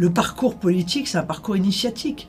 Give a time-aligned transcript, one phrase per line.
[0.00, 2.26] le parcours politique, c'est un parcours initiatique.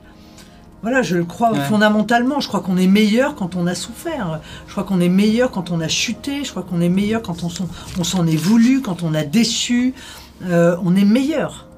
[0.82, 2.38] Voilà, je le crois fondamentalement.
[2.38, 4.42] Je crois qu'on est meilleur quand on a souffert.
[4.66, 6.44] Je crois qu'on est meilleur quand on a chuté.
[6.44, 9.94] Je crois qu'on est meilleur quand on s'en est voulu, quand on a déçu.
[10.44, 11.68] Euh, on est meilleur.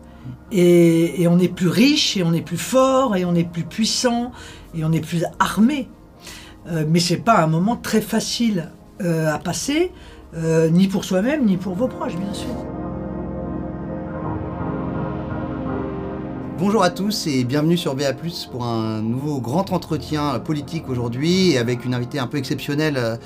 [0.51, 4.33] Et, on est plus riche, et on est plus fort, et on est plus puissant,
[4.75, 5.89] et on est plus armé.
[6.67, 8.71] Euh, mais c'est pas un moment très facile
[9.01, 9.93] euh, à passer,
[10.73, 12.73] ni pour soi-même, ni pour vos proches, bien sûr.
[16.67, 18.15] Bonjour à tous et bienvenue sur VA+,
[18.51, 23.16] pour un nouveau grand entretien politique aujourd'hui avec une invitée un peu exceptionnelle euh,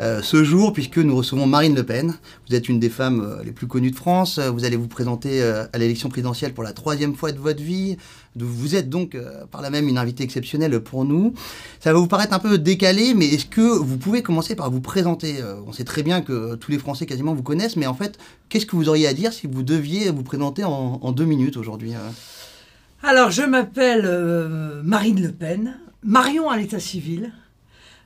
[0.00, 2.16] euh, ce jour puisque nous recevons Marine Le Pen.
[2.48, 4.40] Vous êtes une des femmes euh, les plus connues de France.
[4.40, 7.96] Vous allez vous présenter à l'élection présidentielle pour la troisième fois de votre vie.
[8.34, 9.16] Vous êtes donc
[9.52, 11.32] par là même une invitée exceptionnelle pour nous.
[11.78, 14.80] Ça va vous paraître un peu décalé, mais est-ce que vous pouvez commencer par vous
[14.80, 15.36] présenter?
[15.66, 18.66] On sait très bien que tous les Français quasiment vous connaissent, mais en fait, qu'est-ce
[18.66, 21.94] que vous auriez à dire si vous deviez vous présenter en, en deux minutes aujourd'hui
[23.02, 27.32] alors, je m'appelle euh, Marine Le Pen, Marion à l'état civil.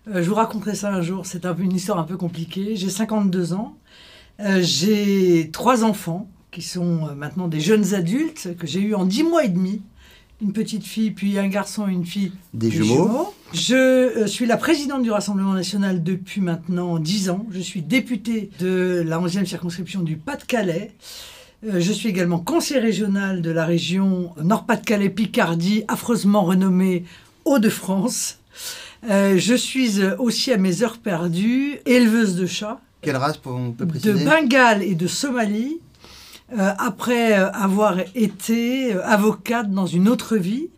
[0.09, 2.77] Euh, je vous raconterai ça un jour, c'est un, une histoire un peu compliquée.
[2.77, 3.77] J'ai 52 ans.
[4.41, 9.25] Euh, j'ai trois enfants qui sont maintenant des jeunes adultes que j'ai eu en 10
[9.25, 9.83] mois et demi.
[10.41, 12.33] Une petite fille, puis un garçon et une fille.
[12.53, 13.33] Des jumeaux.
[13.53, 17.47] Je suis la présidente du Rassemblement national depuis maintenant 10 ans.
[17.51, 20.93] Je suis députée de la 11e circonscription du Pas-de-Calais.
[21.67, 27.05] Euh, je suis également conseiller régional de la région Nord-Pas-de-Calais-Picardie, affreusement renommée
[27.45, 28.39] Hauts-de-France.
[29.09, 32.81] Euh, je suis aussi à mes heures perdues éleveuse de chats.
[33.01, 34.13] Quelle race on peut préciser?
[34.13, 35.81] De Bengale et de Somalie.
[36.53, 40.69] Euh, après avoir été avocate dans une autre vie,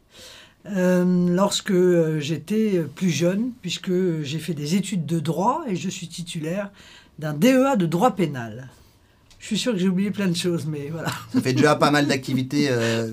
[0.65, 1.75] lorsque
[2.19, 6.71] j'étais plus jeune, puisque j'ai fait des études de droit et je suis titulaire
[7.19, 8.69] d'un DEA de droit pénal.
[9.47, 11.09] Je suis sûr que j'ai oublié plein de choses, mais voilà.
[11.33, 13.13] Ça fait déjà pas mal d'activités, euh,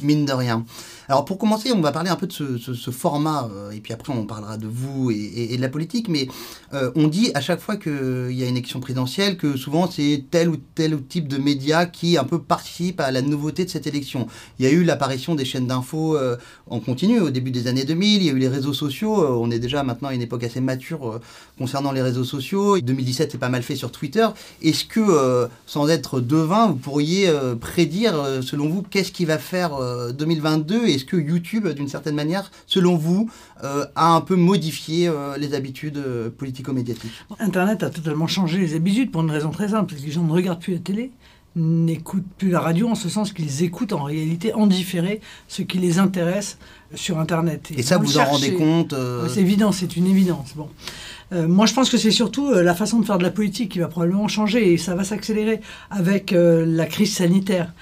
[0.00, 0.64] mine de rien.
[1.08, 4.12] Alors pour commencer, on va parler un peu de ce, format, euh, et puis après
[4.12, 6.28] on parlera de vous et, de la politique, mais
[6.74, 10.24] euh, on dit à chaque fois qu'il y a une élection présidentielle que souvent c'est
[10.30, 13.86] tel ou tel type de média qui un peu participe à la nouveauté de cette
[13.86, 14.28] élection.
[14.58, 16.36] Il y a eu l'apparition des chaînes d'infos euh,
[16.68, 19.50] en continu au début des années 2000, il y a eu les réseaux sociaux, on
[19.50, 21.20] est déjà maintenant à une époque assez mature
[21.58, 22.78] concernant les réseaux sociaux.
[22.78, 24.26] 2017 c'est pas mal fait sur Twitter.
[24.62, 27.30] Est-ce que, sans être devin, vous pourriez
[27.60, 29.72] prédire, selon vous, qu'est-ce qui va faire
[30.12, 33.30] 2022 est-ce que YouTube, d'une certaine manière, selon vous,
[33.64, 37.12] euh, a un peu modifié euh, les habitudes euh, politico-médiatiques?
[37.38, 40.22] Internet a totalement changé les habitudes pour une raison très simple, parce que les gens
[40.22, 41.10] ne regardent plus la télé,
[41.54, 45.78] n'écoutent plus la radio, en ce sens qu'ils écoutent en réalité en différé ce qui
[45.78, 46.58] les intéresse
[46.94, 47.70] sur Internet.
[47.76, 48.94] Et, ça, vous en rendez compte
[49.28, 50.54] C'est évident, c'est une évidence.
[50.56, 50.68] Bon.
[51.30, 53.88] moi, je pense que c'est surtout la façon de faire de la politique qui va
[53.88, 55.60] probablement changer et ça va s'accélérer
[55.90, 57.74] avec la crise sanitaire.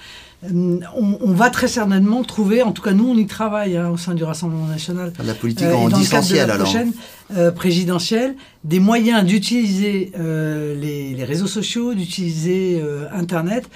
[0.43, 3.97] Euh, on, va très certainement trouver, en tout cas nous on y travaille hein, au
[3.97, 6.93] sein du Rassemblement national, la politique euh, en dans distanciel le cadre de la prochaine
[7.37, 13.69] euh, présidentielle, des moyens d'utiliser les, les, réseaux sociaux, d'utiliser Internet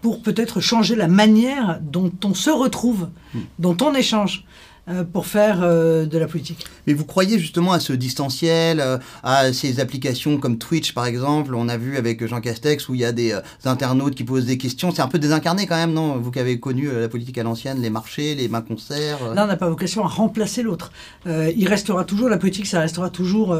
[0.00, 3.38] pour peut-être changer la manière dont on se retrouve, hmm.
[3.58, 4.44] dont on échange.
[4.90, 6.66] Euh, pour faire euh, de la politique.
[6.86, 11.54] Mais vous croyez justement à ce distanciel, euh, à ces applications comme Twitch par exemple?
[11.54, 14.58] On a vu avec Jean Castex où il y a des internautes qui posent des
[14.58, 14.90] questions.
[14.90, 16.16] C'est un peu désincarné quand même, non?
[16.18, 19.34] Vous qui avez connu la politique à l'ancienne, les marchés, les mains concerts.
[19.34, 20.90] Là, on n'a pas vocation à remplacer l'autre.
[21.26, 23.56] il restera toujours, la politique, ça restera toujours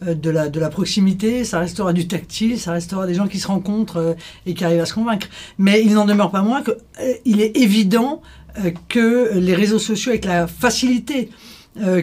[0.00, 3.46] de, la, de la proximité, ça restera du tactile, ça restera des gens qui se
[3.46, 4.16] rencontrent
[4.46, 5.28] et qui arrivent à se convaincre.
[5.58, 8.22] Mais il n'en demeure pas moins qu'il est évident
[8.88, 11.30] que les réseaux sociaux, avec la facilité
[11.80, 12.02] euh,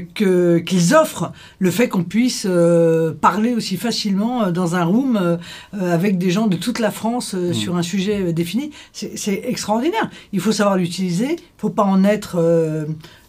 [0.66, 5.38] qu'ils offrent, le fait qu'on puisse euh, parler aussi facilement dans un room
[5.74, 7.54] avec des gens de toute la France mmh.
[7.54, 10.10] sur un sujet défini, c'est extraordinaire.
[10.34, 12.88] Il faut savoir l'utiliser, il ne faut pas en être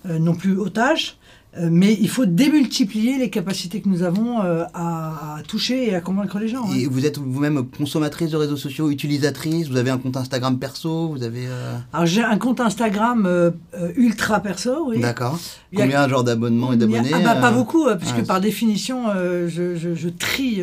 [0.08, 1.18] non plus otage.
[1.58, 6.00] Euh, mais il faut démultiplier les capacités que nous avons euh, à, toucher et à
[6.00, 6.72] convaincre les gens.
[6.72, 11.08] Et vous êtes vous-même consommatrice de réseaux sociaux, utilisatrice Vous avez un compte Instagram perso
[11.08, 13.52] Vous avez euh, Alors j'ai un compte Instagram
[13.96, 15.00] ultra perso, oui.
[15.00, 15.38] D'accord.
[15.74, 20.08] Combien genre d'abonnements et d'abonnés ah bah, Pas beaucoup, puisque par définition, je, je, je,
[20.08, 20.62] trie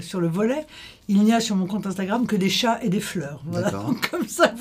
[0.00, 0.66] sur le volet
[1.08, 3.40] il n'y a sur mon compte Instagram que des chats et des fleurs.
[3.46, 3.70] Voilà.
[3.70, 4.52] Donc, comme ça,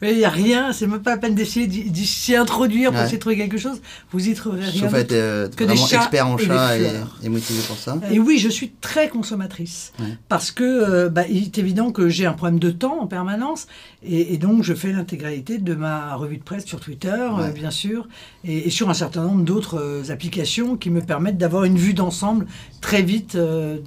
[0.00, 3.20] il n'y a rien, c'est même pas la peine d'essayer d'y introduire pour essayer de
[3.20, 3.80] trouver quelque chose.
[4.10, 4.88] Vous y trouverez rien.
[4.88, 6.90] Sauf être euh, que des chats expert en chats et,
[7.22, 7.98] et, motivé pour ça.
[8.10, 9.92] Et oui, je suis très consommatrice.
[10.28, 13.66] Parce que euh, bah, il est évident que j'ai un problème de temps en permanence.
[14.02, 18.08] Et, donc, je fais l'intégralité de ma revue de presse sur Twitter, euh, bien sûr,
[18.44, 22.46] et, sur un certain nombre d'autres applications qui me permettent d'avoir une vue d'ensemble
[22.80, 23.82] très vite de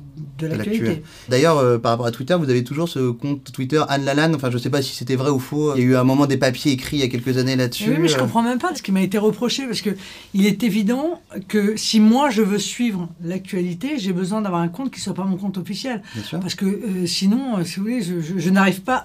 [0.48, 1.02] l'actualité.
[1.30, 4.36] D'ailleurs, par rapport à Twitter, vous avez toujours ce compte Twitter Anne Lalanne.
[4.36, 5.76] Enfin, je sais pas si c'était vrai ou faux.
[5.76, 7.90] Il y a eu un moment des papiers écrits il y a quelques années là-dessus.
[7.90, 9.92] Oui, mais je comprends même pas ce qui m'a été reproché parce que
[10.34, 14.92] il est évident que si moi je veux suivre l'actualité, j'ai besoin d'avoir un compte
[14.92, 16.02] qui soit pas mon compte officiel.
[16.14, 16.40] Bien sûr.
[16.40, 19.04] Parce que sinon, si vous voulez, je, n'arrive pas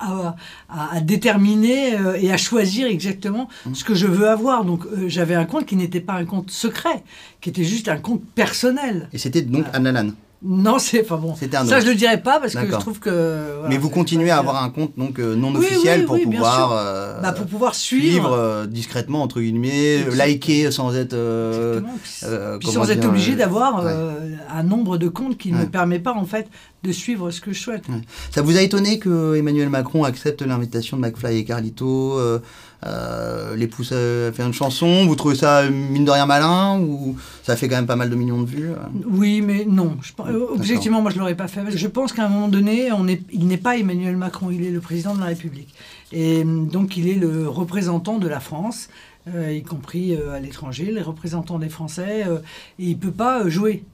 [0.69, 3.75] à, déterminer et à choisir exactement mmh.
[3.75, 4.64] ce que je veux avoir.
[4.64, 7.02] Donc, j'avais un compte qui n'était pas un compte secret,
[7.40, 9.08] qui était juste un compte personnel.
[9.12, 11.34] Et c'était donc Anne Lalanne non, c'est pas bon.
[11.34, 13.69] Ça, je le dirais pas parce que je trouve que.
[13.69, 17.32] Mais vous continuez à avoir un compte donc euh, non officiel pour, pouvoir, euh, bah,
[17.32, 21.16] pour pouvoir suivre, euh, discrètement entre guillemets, liker sans être.
[22.58, 26.25] Puis sans être obligé d'avoir un nombre de comptes qui ne me permet pas en
[26.25, 26.48] fait
[26.82, 27.85] de suivre ce que je souhaite.
[28.31, 32.19] Ça vous a étonné que Emmanuel Macron accepte l'invitation de McFly et Carlito
[32.87, 35.06] euh, les pousse à faire une chanson?
[35.06, 38.15] Vous trouvez ça mine de rien malin ou ça fait quand même pas mal de
[38.15, 38.77] millions de vues euh?
[39.06, 39.99] Oui, mais non.
[40.55, 41.61] objectivement, moi je l'aurais pas fait.
[41.71, 44.71] Je pense qu'à un moment donné, on est, il n'est pas Emmanuel Macron, il est
[44.71, 45.75] le président de la République.
[46.12, 48.88] Et donc il est le représentant de la France.
[49.35, 52.25] Euh, y compris à l'étranger, les représentants des Français,
[52.79, 53.85] et il ne peut pas jouer.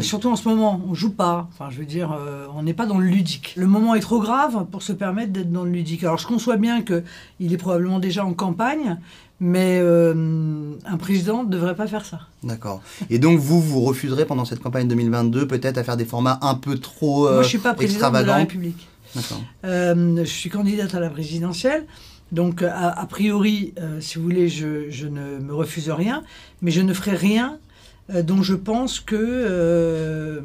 [0.00, 1.48] Surtout en ce moment, on joue pas.
[1.52, 3.54] Enfin, je veux dire, euh, on n'est pas dans le ludique.
[3.56, 6.02] Le moment est trop grave pour se permettre d'être dans le ludique.
[6.02, 8.98] Alors, je conçois bien qu'il est probablement déjà en campagne,
[9.40, 12.20] mais euh, un président ne devrait pas faire ça.
[12.42, 12.82] D'accord.
[13.08, 16.56] Et donc, vous, vous refuserez pendant cette campagne 2022 peut-être à faire des formats un
[16.56, 18.88] peu trop euh, Moi, je suis pas président de la République.
[19.14, 19.42] D'accord.
[19.62, 21.86] je suis candidate à la présidentielle.
[22.32, 26.24] Donc, a, priori, si vous voulez, je, je, ne me refuse rien,
[26.62, 27.58] mais je ne ferai rien euh,
[28.08, 30.42] dont je pense que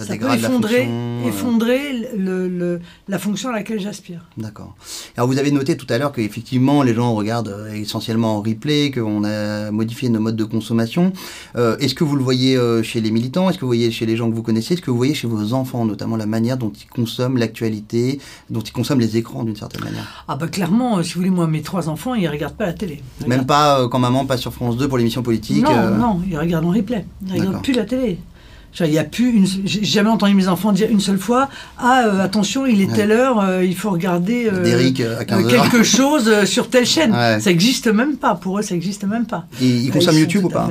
[0.00, 4.24] euh, ça, peut effondrer, la effondrer le, la fonction à laquelle j'aspire.
[4.36, 4.74] D'accord.
[5.16, 8.90] Alors vous avez noté tout à l'heure qu'effectivement les gens regardent euh, essentiellement en replay,
[8.90, 11.12] qu'on a modifié nos modes de consommation.
[11.56, 13.50] Est-ce que vous le voyez chez les militants?
[13.50, 14.74] Est-ce que vous voyez chez les gens que vous connaissez?
[14.74, 18.60] Est-ce que vous voyez chez vos enfants, notamment la manière dont ils consomment l'actualité, dont
[18.60, 20.24] ils consomment les écrans d'une certaine manière?
[20.28, 23.02] Ah bah clairement, si vous voulez, moi mes trois enfants, ils regardent pas la télé.
[23.26, 26.66] Même pas quand maman passe sur France 2 pour l'émission politique Non, non, ils regardent
[26.66, 27.04] en replay.
[27.26, 28.18] Ils regardent plus la télé.
[28.78, 32.04] Il y a plus une, j'ai jamais entendu mes enfants dire une seule fois ah
[32.06, 34.92] euh, attention il est telle heure euh, il faut regarder euh,
[35.48, 37.12] quelque chose sur telle chaîne.
[37.40, 38.34] Ça existe même pas.
[38.34, 39.46] Pour eux ça existe même pas.
[39.60, 40.70] Et ils consomment YouTube ou pas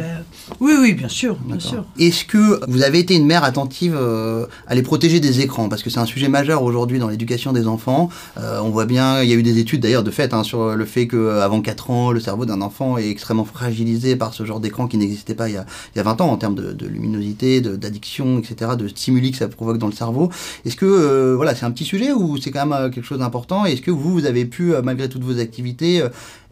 [0.59, 1.85] oui, oui, bien sûr, bien sûr.
[1.97, 5.69] Est-ce que vous avez été une mère attentive euh, à les protéger des écrans?
[5.69, 8.09] Parce que c'est un sujet majeur aujourd'hui dans l'éducation des enfants.
[8.37, 10.75] Euh, on voit bien, il y a eu des études d'ailleurs de fait hein, sur
[10.75, 14.59] le fait qu'avant 4 ans, le cerveau d'un enfant est extrêmement fragilisé par ce genre
[14.59, 15.65] d'écran qui n'existait pas il y, a,
[15.95, 19.37] il y, a, 20 ans en termes de, de luminosité, d'addiction, etc., de stimuli que
[19.37, 20.29] ça provoque dans le cerveau.
[20.65, 23.65] Est-ce que euh, voilà, c'est un petit sujet ou c'est quand même quelque chose d'important?
[23.65, 26.03] Est-ce que vous, vous avez pu, malgré toutes vos activités,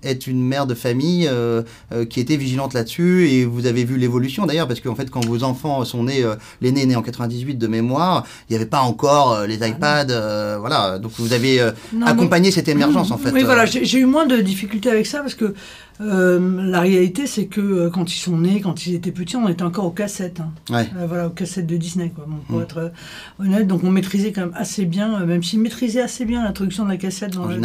[0.04, 3.98] être une mère de famille euh, euh, qui était vigilante là-dessus et vous avez vu
[3.98, 7.02] l'évolution d'ailleurs parce qu'en fait quand vos enfants sont nés, euh, l'aîné est né en
[7.02, 11.60] 98 de mémoire, il n'y avait pas encore les ah iPads, voilà, donc vous avez
[12.06, 13.32] accompagné cette émergence en fait.
[13.32, 15.54] Oui voilà, j'ai eu moins de difficultés avec ça parce que
[16.00, 19.48] euh, la réalité, c'est que euh, quand ils sont nés, quand ils étaient petits, on
[19.48, 20.40] était encore aux cassettes.
[20.40, 20.52] Hein.
[20.72, 22.26] Euh, voilà, aux cassettes de Disney, quoi.
[22.48, 22.64] pour mm.
[22.64, 22.92] être
[23.40, 26.90] honnête, donc on maîtrisait quand même assez bien, même s'ils maîtrisaient assez bien l'introduction de
[26.90, 27.58] la cassette dans, le,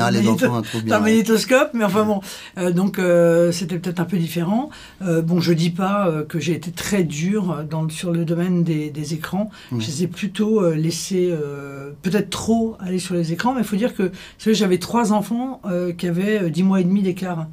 [1.01, 2.21] magnétoscope, mais enfin bon,
[2.73, 3.01] donc
[3.53, 4.71] c'était peut-être un peu différent.
[5.01, 9.51] bon, je dis pas que j'ai été très dur dans, sur le domaine des, écrans.
[9.73, 11.35] Je les ai plutôt laissés
[12.03, 14.11] peut-être trop aller sur les écrans, mais il faut dire que
[14.47, 15.61] j'avais trois enfants
[15.99, 17.47] qui avaient 10 mois et demi d'écart.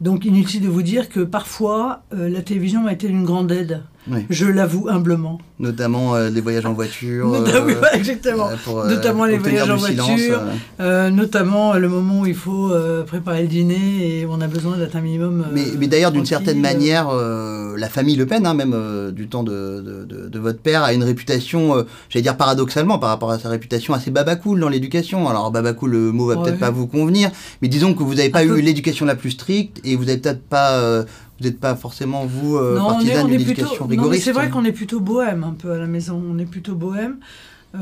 [0.00, 3.52] Donc donc inutile de vous dire que parfois, euh, la télévision m'a été d'une grande
[3.52, 3.82] aide.
[4.30, 5.38] Je l'avoue humblement.
[5.58, 7.30] Notamment euh, les voyages en voiture.
[7.30, 8.48] oui, euh, exactement.
[8.88, 10.40] notamment les voyages en voiture.
[10.78, 12.72] notamment le moment où il faut
[13.06, 15.46] préparer le dîner et on a besoin d'être un minimum.
[15.52, 20.38] mais, d'ailleurs, d'une certaine manière, la famille Le Pen, hein, même du temps de, de,
[20.38, 24.60] votre père, a une réputation, j'allais dire paradoxalement, par rapport à sa réputation assez babacool
[24.60, 25.28] dans l'éducation.
[25.28, 27.30] Alors, babacool, le mot va peut-être pas vous convenir,
[27.62, 30.42] mais disons que vous n'avez pas eu l'éducation la plus stricte et vous n'avez peut-être
[30.42, 31.04] pas
[31.38, 34.24] vous n'êtes pas forcément, vous, euh, partisan d'une éducation rigoriste.
[34.24, 36.22] C'est vrai qu'on est plutôt bohème un peu à la maison.
[36.30, 37.18] On est plutôt bohème.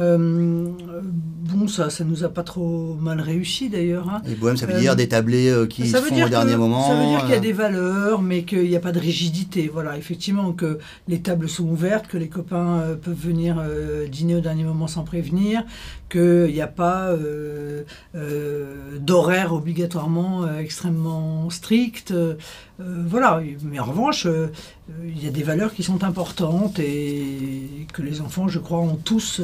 [0.00, 4.08] Euh, bon, ça, ça nous a pas trop mal réussi d'ailleurs.
[4.08, 4.22] Hein.
[4.28, 6.88] Et bohème, ça veut dire euh, des tablés euh, qui se font au dernier moment.
[6.88, 9.70] Ça veut dire qu'il y a des valeurs, mais qu'il n'y a pas de rigidité.
[9.72, 13.62] Voilà, effectivement, que les tables sont ouvertes, que les copains peuvent venir
[14.10, 15.64] dîner au dernier moment sans prévenir,
[16.10, 17.10] qu'il n'y a pas
[18.98, 22.12] d'horaire obligatoirement extrêmement strict.
[22.78, 24.26] Voilà, mais en revanche,
[25.04, 28.96] il y a des valeurs qui sont importantes et que les enfants, je crois, ont
[28.96, 29.40] tous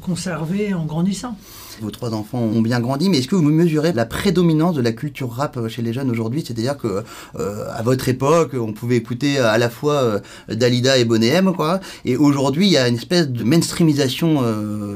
[0.00, 1.36] conservé en grandissant.
[1.80, 4.92] Vos trois enfants ont bien grandi, mais est-ce que vous mesurez la prédominance de la
[4.92, 6.42] culture rap chez les jeunes aujourd'hui?
[6.44, 7.04] C'est-à-dire que
[7.38, 11.80] à votre époque, on pouvait écouter à la fois Dalida et Bonnet quoi.
[12.04, 14.42] Et aujourd'hui, il y a une espèce de mainstreamisation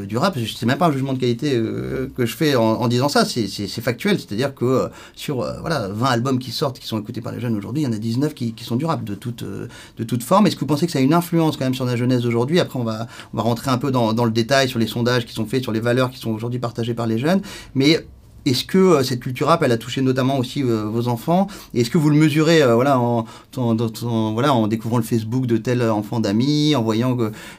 [0.04, 0.36] du rap.
[0.56, 4.18] C'est même pas un jugement de qualité que je fais en, disant ça, c'est factuel.
[4.18, 7.82] C'est-à-dire que sur voilà 20 albums qui sortent, qui sont écoutés par les jeunes aujourd'hui,
[7.82, 10.46] il y en a 19 qui, qui sont durables de toute de toute forme.
[10.46, 12.60] Est-ce que vous pensez que ça a une influence quand même sur la jeunesse d'aujourd'hui?
[12.60, 15.26] Après, on va on va rentrer un peu dans, dans le détail sur les sondages
[15.26, 17.40] qui sont faits, sur les valeurs qui sont aujourd'hui partagées par les jeunes.
[17.74, 18.04] Mais
[18.44, 21.46] est-ce que euh, cette culture rap, elle a touché notamment aussi euh, vos enfants?
[21.74, 23.24] Est-ce que vous le mesurez euh, voilà, en,
[23.54, 27.16] voilà, en découvrant le Facebook de tel enfant d'amis, en voyant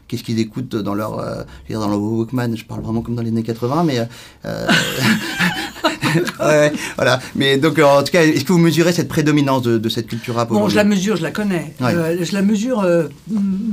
[0.08, 3.30] qu'est-ce qu'ils écoutent dans leur, je dans leur Walkman Je parle vraiment comme dans les
[3.30, 4.00] années 80, mais...
[6.40, 7.20] ouais, voilà.
[7.36, 10.50] Mais donc, en tout cas, est-ce que vous mesurez cette prédominance de, cette culture rap
[10.50, 11.74] Bon, je la mesure, je la connais.
[11.80, 12.86] je la mesure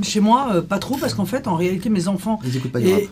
[0.02, 2.38] chez moi, pas trop, parce qu'en fait, en réalité, mes enfants...
[2.44, 3.02] Ils n'écoutent pas du rap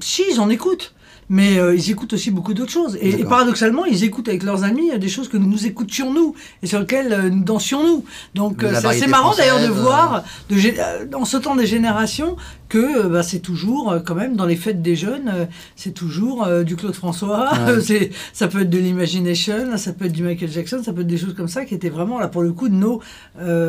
[0.00, 0.94] Si, ils en écoutent
[1.28, 2.98] mais euh, ils écoutent aussi beaucoup d'autres choses.
[3.00, 6.80] Et, paradoxalement, ils écoutent avec leurs amis des choses que nous écoutions nous et sur
[6.80, 8.04] lesquelles euh, nous dansions nous.
[8.34, 12.36] Donc euh, c'est assez marrant d'ailleurs de voir, de, en temps des générations,
[12.68, 16.94] que bah, c'est toujours quand même dans les fêtes des jeunes, c'est toujours du Claude
[16.94, 17.50] François,
[17.80, 21.06] c'est ça peut être de l'imagination, ça peut être du Michael Jackson, ça peut être
[21.06, 23.00] des choses comme ça qui étaient vraiment là pour le coup de nos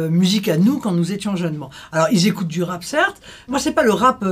[0.09, 1.59] musiques à nous quand nous étions jeunes.
[1.91, 3.21] Alors ils écoutent du rap certes.
[3.47, 4.25] Moi c'est pas le rap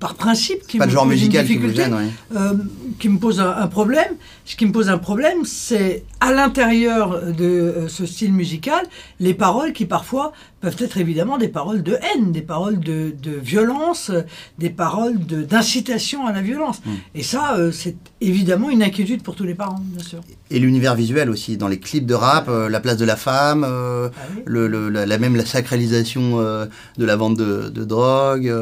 [0.00, 2.54] par principe qui pas me le genre musical qui gêne, euh,
[2.98, 4.16] qui me pose un, problème.
[4.44, 8.84] Ce qui me pose un problème, c'est à l'intérieur de euh, ce style musical,
[9.20, 10.32] les paroles qui parfois
[10.62, 14.12] peuvent être évidemment des paroles de haine, des paroles de, violence,
[14.58, 16.80] des paroles d'incitation à la violence.
[16.86, 16.92] Hmm.
[17.16, 20.20] Et ça, euh, c'est évidemment une inquiétude pour tous les parents, bien sûr.
[20.50, 23.66] Et l'univers visuel aussi, dans les clips de rap, euh, la place de la femme,
[23.68, 28.54] euh, ah le, la, même la sacralisation de la vente de, drogue,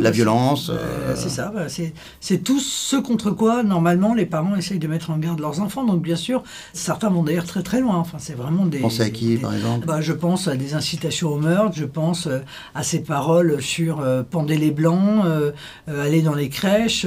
[0.00, 0.72] la violence.
[1.14, 1.52] c'est ça,
[2.20, 5.84] c'est tout ce contre quoi, normalement, les parents essayent de mettre en garde leurs enfants.
[5.84, 7.96] Donc, bien sûr, certains vont d'ailleurs très très loin.
[7.96, 8.78] Enfin, c'est vraiment des...
[8.78, 11.40] Pensez à qui, par exemple bah, Je pense à des incitations au
[11.74, 12.40] je pense euh,
[12.74, 15.52] à ces paroles sur euh, pendez les blancs, euh,
[15.88, 17.06] aller dans les crèches,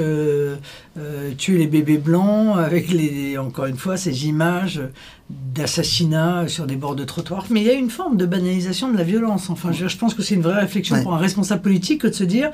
[1.38, 4.82] tuer les bébés blancs, avec les, encore une fois ces images
[5.30, 7.46] d'assassinats sur des bords de trottoir.
[7.50, 9.50] Mais il y a une forme de banalisation de la violence.
[9.50, 12.24] Enfin, je, pense que c'est une vraie réflexion pour un responsable politique que de se
[12.24, 12.52] dire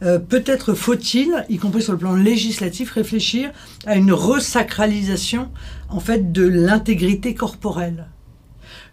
[0.00, 3.50] peut-être faut-il, y compris sur le plan législatif, réfléchir
[3.86, 5.48] à une resacralisation
[5.88, 8.06] en fait de l'intégrité corporelle.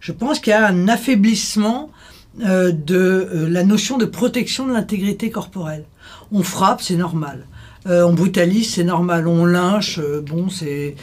[0.00, 1.90] Je pense qu'il y a un affaiblissement
[2.44, 5.84] euh, de euh, la notion de protection de l'intégrité corporelle.
[6.30, 7.46] On frappe, c'est normal.
[7.88, 9.26] Euh, on brutalise, c'est normal.
[9.26, 10.94] On lynche, bon, c'est,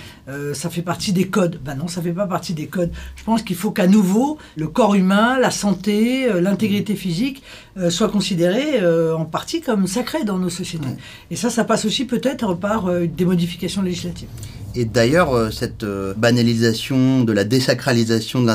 [0.54, 1.60] ça fait partie des codes.
[1.64, 2.92] Ben non, ça fait pas partie des codes.
[3.16, 7.44] Je pense qu'il faut qu'à nouveau le corps humain, la santé, l'intégrité physique
[7.90, 10.90] soient considérés en partie comme sacrés dans nos sociétés.
[11.32, 14.30] Et ça, ça passe aussi peut-être par des modifications législatives.
[14.78, 18.48] Et d'ailleurs, euh, cette euh, banalisation de la désacralisation de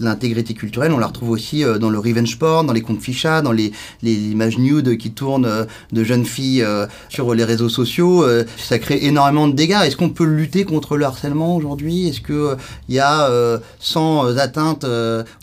[0.00, 3.40] l'intégrité culturelle, on la retrouve aussi euh, dans le revenge porn, dans les contes ficha,
[3.40, 3.70] dans les,
[4.02, 6.66] les images nudes qui tournent de jeunes filles
[7.08, 8.24] sur les réseaux sociaux.
[8.56, 9.78] Ça crée énormément de dégâts.
[9.84, 12.08] Est-ce qu'on peut lutter contre le harcèlement aujourd'hui?
[12.08, 12.56] Est-ce qu'il
[12.88, 13.30] y a,
[13.78, 14.84] sans atteinte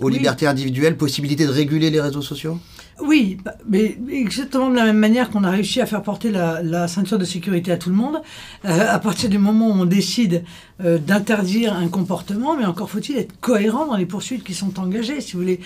[0.01, 2.59] aux libertés individuelles, possibilité de réguler les réseaux sociaux?
[3.01, 6.87] Oui, bah, mais exactement de la même manière qu'on a réussi à faire porter la,
[6.87, 8.21] ceinture de sécurité à tout le monde,
[8.65, 10.43] euh, à partir du moment où on décide
[10.83, 15.21] euh, d'interdire un comportement, mais encore faut-il être cohérent dans les poursuites qui sont engagées,
[15.21, 15.59] si vous voulez.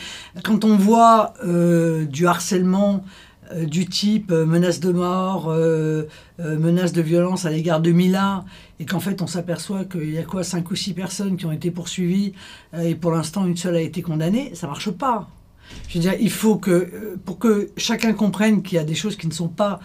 [0.43, 3.03] Quand on voit euh, du harcèlement
[3.65, 5.53] du type menace de mort,
[6.39, 8.45] menace de violence à l'égard de Mila,
[8.79, 11.51] et qu'en fait on s'aperçoit qu'il y a quoi, cinq ou six personnes qui ont
[11.51, 12.31] été poursuivies,
[12.81, 15.27] et pour l'instant une seule a été condamnée, ça marche pas.
[15.87, 18.95] Je veux dire, il faut que, euh, pour que chacun comprenne qu'il y a des
[18.95, 19.79] choses qui ne sont pas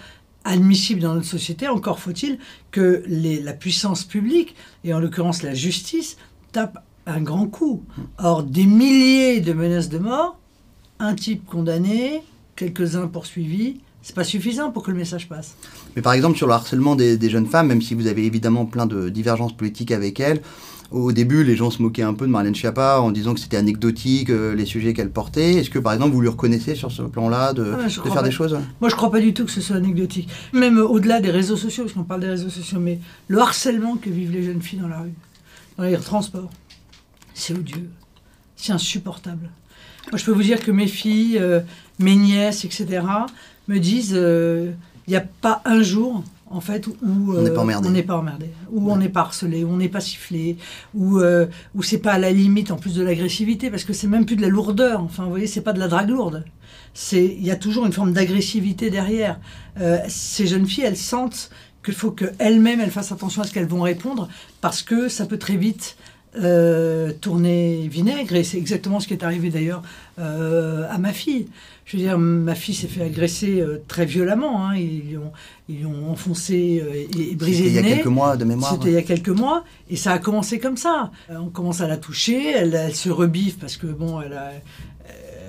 [0.45, 2.39] admissibles dans notre société, encore faut-il
[2.71, 6.17] que la puissance publique, et en l'occurrence la justice,
[6.53, 7.83] tape un grand coup.
[8.19, 10.39] Or, des milliers de menaces de mort,
[10.99, 12.23] un type condamné,
[12.55, 15.57] quelques-uns poursuivis, c'est pas suffisant pour que le message passe.
[15.97, 18.87] Mais par exemple, sur le harcèlement des jeunes femmes, même si vous avez évidemment plein
[18.87, 20.43] de divergences politiques avec elles,
[20.91, 23.57] au début, les gens se moquaient un peu de Marlène Schiappa en disant que c'était
[23.57, 25.55] anecdotique, euh, les sujets qu'elle portait.
[25.55, 28.53] Est-ce que, par exemple, vous lui reconnaissez sur ce plan-là de, ah, faire des choses
[28.81, 30.29] Moi, je ne crois pas du tout que ce soit anecdotique.
[30.53, 34.11] Même au-delà des réseaux sociaux, parce qu'on parle des réseaux sociaux, mais le harcèlement que
[34.11, 35.15] vivent les jeunes filles dans la rue,
[35.77, 36.51] dans les transports,
[37.35, 37.91] c'est odieux.
[38.57, 39.51] C'est insupportable.
[40.11, 41.61] Moi, je peux vous dire que mes filles, euh,
[41.99, 43.03] mes nièces, etc.,
[43.67, 44.71] me disent euh,
[45.07, 48.03] il n'y a pas un jour en fait, où on n'est pas emmerdé, on n'est
[48.03, 50.57] pas emmerdé, où on n'est pas harcelé, où on n'est pas sifflé,
[50.95, 54.07] où, euh, où c'est pas à la limite en plus de l'agressivité, parce que c'est
[54.07, 55.03] même plus de la lourdeur.
[55.03, 56.45] Enfin, vous voyez, c'est pas de la drague lourde.
[56.95, 59.41] C'est, il y a toujours une forme d'agressivité derrière.
[59.81, 61.51] Euh, ces jeunes filles, elles sentent
[61.85, 64.29] qu'il faut qu'elles-mêmes, elles fassent attention à ce qu'elles vont répondre,
[64.61, 65.97] parce que ça peut très vite
[66.39, 69.83] euh, tourner vinaigre, et c'est exactement ce qui est arrivé d'ailleurs
[70.19, 71.47] euh, à ma fille.
[71.85, 74.77] Je veux dire, ma fille s'est fait agresser euh, très violemment, hein.
[74.77, 75.33] ils, lui ont,
[75.69, 76.83] ils ont enfoncé
[77.19, 77.75] et, brisé le nez.
[77.75, 78.73] C'était il y a quelques mois de mémoire.
[78.73, 81.11] C'était il y a quelques mois, et ça a commencé comme ça.
[81.31, 84.53] on commence à la toucher, elle, elle se rebiffe parce que bon, elle a,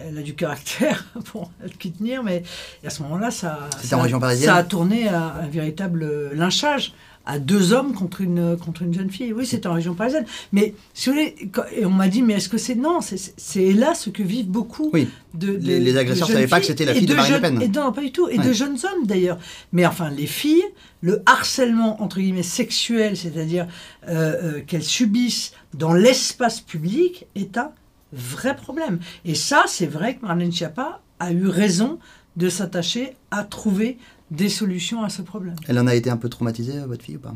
[0.07, 2.43] elle a du caractère pour qui tenir, mais
[2.85, 3.97] à ce moment-là, ça, ça,
[4.35, 6.93] ça, a tourné à un véritable lynchage
[7.27, 9.33] à deux hommes contre une, contre une jeune fille.
[9.33, 10.25] Oui, c'était en région parisienne.
[10.53, 11.35] Mais si vous voulez,
[11.75, 12.75] et on m'a dit, mais est-ce que c'est.
[12.75, 14.89] Non, c'est là ce que vivent beaucoup.
[14.93, 15.09] Oui.
[15.33, 17.61] De, les, agresseurs ne savaient pas que c'était la fille de, Marine Le Pen.
[17.61, 18.27] Et non, pas du tout.
[18.29, 19.37] Et de jeunes hommes d'ailleurs.
[19.73, 20.63] Mais enfin, les filles,
[21.01, 23.67] le harcèlement, entre guillemets, sexuel, c'est-à-dire
[24.07, 27.71] euh, euh, qu'elles subissent dans l'espace public, est un
[28.13, 28.99] vrai problème.
[29.25, 31.99] Et ça, c'est vrai que Marlène Schiappa a eu raison
[32.37, 33.97] de s'attacher à trouver
[34.31, 35.55] des solutions à ce problème.
[35.67, 37.35] Elle en a été un peu traumatisée, votre fille, ou pas?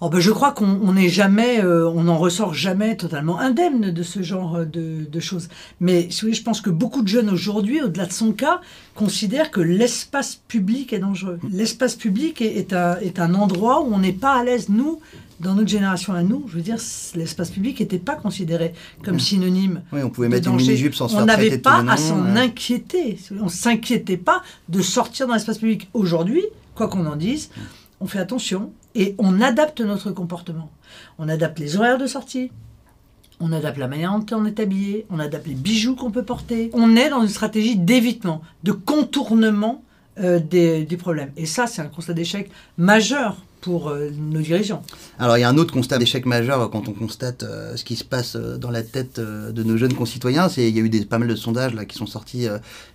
[0.00, 4.02] Oh ben je crois qu'on n'est jamais, euh, on n'en ressort jamais totalement indemne de
[4.02, 5.48] ce genre de, choses.
[5.80, 8.60] Mais je pense que beaucoup de jeunes aujourd'hui, au-delà de son cas,
[8.94, 11.38] considèrent que l'espace public est dangereux.
[11.50, 14.68] L'espace public est, un, est un endroit où on n'est pas à l'aise.
[14.68, 15.00] Nous,
[15.40, 16.76] dans notre génération à nous, je veux dire,
[17.14, 18.72] l'espace public n'était pas considéré
[19.02, 19.82] comme synonyme.
[19.92, 23.18] Oui, on pouvait mettre une mini-jupe sans se On n'avait pas à s'en inquiéter.
[23.40, 25.88] On ne s'inquiétait pas de sortir dans l'espace public.
[25.92, 26.42] Aujourd'hui,
[26.74, 27.50] quoi qu'on en dise,
[28.00, 30.70] on fait attention et on adapte notre comportement.
[31.18, 32.50] On adapte les horaires de sortie,
[33.40, 36.70] on adapte la manière dont on est habillé, on adapte les bijoux qu'on peut porter.
[36.72, 39.82] On est dans une stratégie d'évitement, de contournement
[40.20, 41.32] euh, des, des problèmes.
[41.36, 43.36] Et ça, c'est un constat d'échec majeur
[43.68, 44.10] euh.
[45.18, 47.96] Alors il y a un autre constat d'échec majeur quand on constate euh, ce qui
[47.96, 50.48] se passe euh, dans la tête de nos jeunes concitoyens.
[50.56, 52.46] Il y a eu des, pas mal de sondages qui sont sortis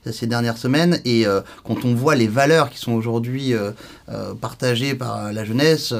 [0.05, 1.25] ces dernières semaines et
[1.63, 3.53] quand on voit les valeurs qui sont aujourd'hui
[4.41, 5.93] partagées par la jeunesse,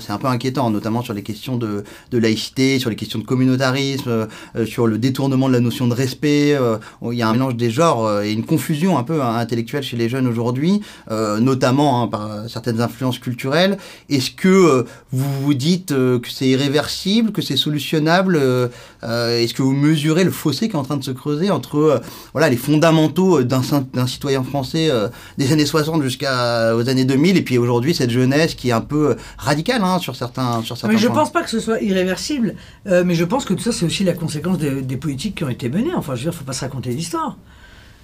[0.00, 3.24] c'est un peu inquiétant, notamment sur les questions de, de laïcité, sur les questions de
[3.24, 4.28] communautarisme,
[4.66, 6.58] sur le détournement de la notion de respect.
[7.02, 9.96] il y a un mélange des genres et une confusion un peu hein, intellectuelle chez
[9.96, 13.78] les jeunes aujourd'hui, notamment hein, par certaines influences culturelles.
[14.14, 18.68] Est-ce que euh, vous vous dites euh, que c'est irréversible, que c'est solutionnable euh,
[19.02, 22.00] Est-ce que vous mesurez le fossé qui est en train de se creuser entre
[22.32, 24.90] voilà, les fondamentaux d'un citoyen français
[25.38, 29.16] des années 60 jusqu'aux années 2000 et puis aujourd'hui cette jeunesse qui est un peu
[29.36, 32.54] radicale hein, sur certains, sur certains mais Je ne pense pas que ce soit irréversible,
[32.86, 35.48] mais je pense que tout ça c'est aussi la conséquence des, des, politiques qui ont
[35.48, 35.94] été menées.
[35.94, 37.36] Enfin, je veux dire, il ne faut pas se raconter l'histoire.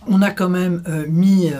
[0.06, 1.50] On a quand même mis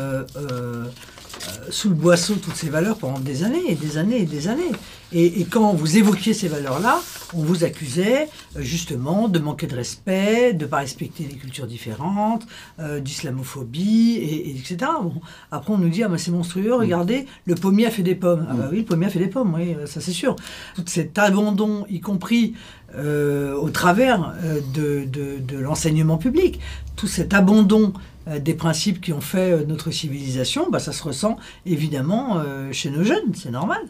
[1.70, 4.72] sous le boisseau toutes ces valeurs pendant des années et des années et des années.
[5.12, 7.00] Et, quand vous évoquiez ces valeurs-là,
[7.34, 11.66] on vous accusait euh, justement de manquer de respect, de ne pas respecter les cultures
[11.66, 12.46] différentes,
[12.78, 14.90] euh, d'islamophobie, et, etc.
[15.02, 15.20] Bon.
[15.50, 18.46] Après, on nous dit, ah, c'est monstrueux, regardez, le pommier a fait des pommes.
[18.48, 20.36] Ah bah oui, le pommier a fait des pommes, oui, ça c'est sûr.
[20.76, 22.54] Tout cet abandon, y compris
[22.96, 24.34] au travers
[24.74, 26.60] de, de l'enseignement public,
[26.96, 27.92] tout cet abandon
[28.28, 32.70] euh, des principes qui ont fait euh, notre civilisation, bah, ça se ressent évidemment euh,
[32.72, 33.80] chez nos jeunes, c'est normal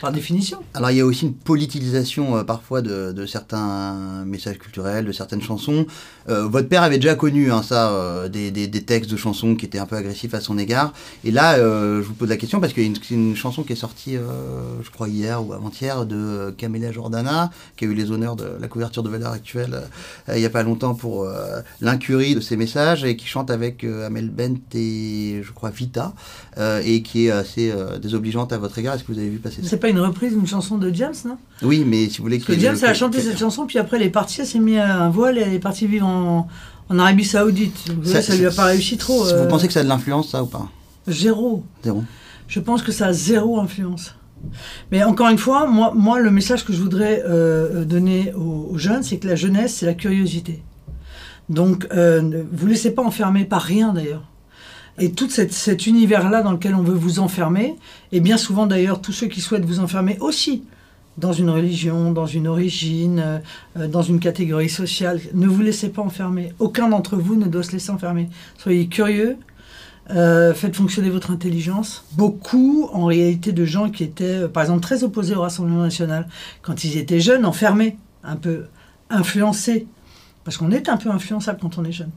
[0.00, 0.62] par définition.
[0.74, 5.42] Alors il y a aussi une politisation euh, parfois de, certains messages culturels, de certaines
[5.42, 5.86] chansons.
[6.28, 9.78] Euh, votre père avait déjà connu hein, ça, euh, des, textes de chansons qui étaient
[9.78, 10.92] un peu agressifs à son égard.
[11.24, 13.76] Et là, je vous pose la question parce qu'il y a une, chanson qui est
[13.76, 14.16] sortie,
[14.82, 18.68] je crois hier ou avant-hier, de Camélia Jordana, qui a eu les honneurs de la
[18.68, 19.82] couverture de Valeurs Actuelles
[20.28, 21.26] il n'y a pas longtemps pour
[21.80, 26.14] l'incurie de ses messages et qui chante avec Amel Bent et je crois Vita
[26.84, 28.94] et qui est assez désobligeante à votre égard.
[28.94, 29.76] Est-ce que vous avez vu passer ça?
[29.88, 31.38] Une reprise d'une chanson de James, non?
[31.62, 32.52] Oui, mais si vous voulez que.
[32.58, 35.10] James a chanté cette chanson, puis après elle est partie, elle s'est mis à un
[35.10, 36.17] voile et elle est partie vivre en,
[36.90, 37.76] Arabie Saoudite.
[38.04, 39.24] ça, ça lui a pas réussi trop.
[39.24, 40.68] Vous pensez que ça a de l'influence, ça, ou pas?
[41.06, 41.64] Zéro.
[41.84, 42.04] Zéro.
[42.46, 44.14] Je pense que ça a zéro influence.
[44.90, 49.02] Mais encore une fois, moi, moi le message que je voudrais euh, donner aux, jeunes,
[49.02, 50.62] c'est que la jeunesse, c'est la curiosité.
[51.48, 54.24] Donc, euh, vous ne laissez pas enfermer par rien d'ailleurs.
[54.98, 57.76] Et tout cet univers-là dans lequel on veut vous enfermer,
[58.10, 60.64] et bien souvent d'ailleurs tous ceux qui souhaitent vous enfermer aussi
[61.18, 63.42] dans une religion, dans une origine,
[63.76, 66.52] euh, dans une catégorie sociale, ne vous laissez pas enfermer.
[66.58, 68.28] Aucun d'entre vous ne doit se laisser enfermer.
[68.56, 69.36] Soyez curieux,
[70.10, 72.04] euh, faites fonctionner votre intelligence.
[72.12, 76.28] Beaucoup, en réalité, de gens qui étaient, euh, par exemple, très opposés au Rassemblement national,
[76.62, 78.66] quand ils étaient jeunes, enfermés, un peu
[79.10, 79.86] influencés,
[80.44, 82.10] parce qu'on est un peu influençable quand on est jeune.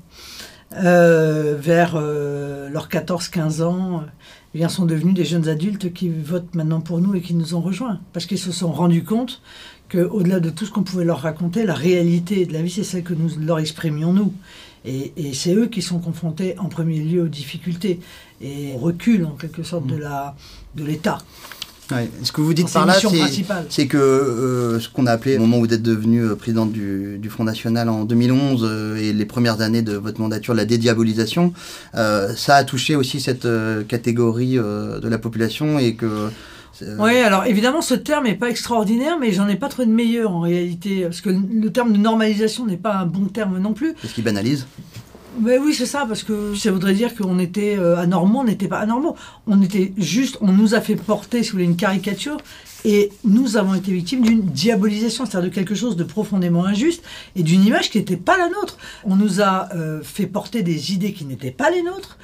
[0.77, 4.05] Euh, vers euh, leurs 14-15 ans, euh,
[4.53, 7.55] eh bien, sont devenus des jeunes adultes qui votent maintenant pour nous et qui nous
[7.55, 7.99] ont rejoints.
[8.13, 9.41] Parce qu'ils se sont rendus compte
[9.89, 13.03] qu'au-delà de tout ce qu'on pouvait leur raconter, la réalité de la vie, c'est celle
[13.03, 14.33] que nous leur exprimions nous.
[14.83, 17.99] Et, c'est eux qui sont confrontés en premier lieu aux difficultés
[18.41, 21.19] et au recul en quelque sorte de l'État.
[22.23, 22.95] Ce que vous dites par là,
[23.69, 26.71] c'est que euh, ce qu'on a appelé, au moment où vous êtes devenu euh, présidente
[26.71, 31.53] du, Front National en 2011 euh, et les premières années de votre mandature, la dédiabolisation,
[31.93, 33.47] ça a touché aussi cette
[33.87, 36.29] catégorie de la population et que
[36.97, 40.31] oui, alors évidemment, ce terme n'est pas extraordinaire, mais j'en ai pas trouvé de meilleur
[40.31, 41.03] en réalité.
[41.03, 43.93] Parce que le terme de normalisation n'est pas un bon terme non plus.
[44.01, 44.65] Parce qu'il banalise
[45.39, 48.79] oui, c'est ça, parce que ça voudrait dire qu'on était euh, anormaux, on n'était pas
[48.79, 49.15] anormaux.
[49.47, 52.37] On était juste, on nous a fait porter, si vous voulez, une caricature,
[52.83, 57.03] et nous avons été victimes d'une diabolisation, c'est-à-dire de quelque chose de profondément injuste,
[57.35, 58.77] et d'une image qui n'était pas la nôtre.
[59.03, 62.17] On nous a euh, fait porter des idées qui n'étaient pas les nôtres,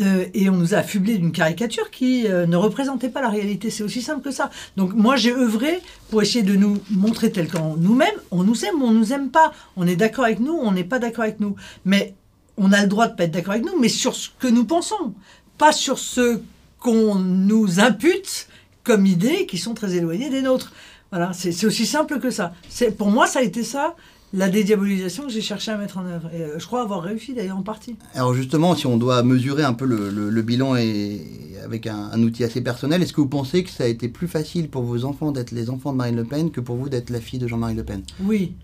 [0.00, 3.70] euh, et on nous a affublé d'une caricature qui ne représentait pas la réalité.
[3.70, 4.50] C'est aussi simple que ça.
[4.76, 8.08] Donc moi j'ai œuvré pour essayer de nous montrer tel qu'on nous-mêmes.
[8.30, 9.52] On nous aime ou on nous aime pas.
[9.76, 11.56] On est d'accord avec nous, on n'est pas d'accord avec nous.
[11.84, 12.14] Mais
[12.60, 14.64] on a le droit de pas être d'accord avec nous, mais sur ce que nous
[14.64, 15.14] pensons,
[15.58, 16.40] pas sur ce
[16.78, 18.48] qu'on nous impute
[18.84, 20.72] comme idées qui sont très éloignées des nôtres.
[21.10, 22.52] Voilà, c'est aussi simple que ça.
[22.98, 23.96] Pour moi, ça a été ça,
[24.32, 26.30] la dédiabolisation que j'ai cherché à mettre en œuvre.
[26.32, 27.96] Et euh, je crois avoir réussi d'ailleurs en partie.
[28.14, 31.20] Alors justement, si on doit mesurer un peu le, bilan et,
[31.64, 34.28] avec un, un, outil assez personnel, est-ce que vous pensez que ça a été plus
[34.28, 37.10] facile pour vos enfants d'être les enfants de Marine Le Pen que pour vous d'être
[37.10, 38.02] la fille de Jean-Marie Le Pen?
[38.22, 38.54] Oui,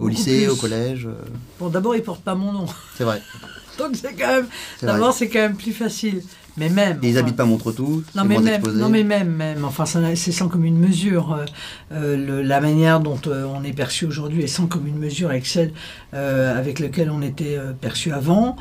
[0.00, 1.14] au lycée, au collège euh.
[1.58, 2.66] Bon, d'abord, ils portent pas mon nom.
[2.96, 3.22] C'est vrai.
[3.78, 4.48] Donc, c'est quand même.
[4.82, 6.22] D'abord, c'est quand même plus facile.
[6.60, 6.98] Mais même.
[7.02, 8.04] ils n'habitent pas Montretout.
[8.14, 9.64] Non mais même, non mais même, même.
[9.64, 11.32] Enfin, c'est sans commune mesure.
[11.32, 11.46] Euh,
[11.92, 15.72] euh, la manière dont euh, on est perçu aujourd'hui est sans commune mesure avec celle
[16.12, 18.56] avec laquelle on était perçu avant.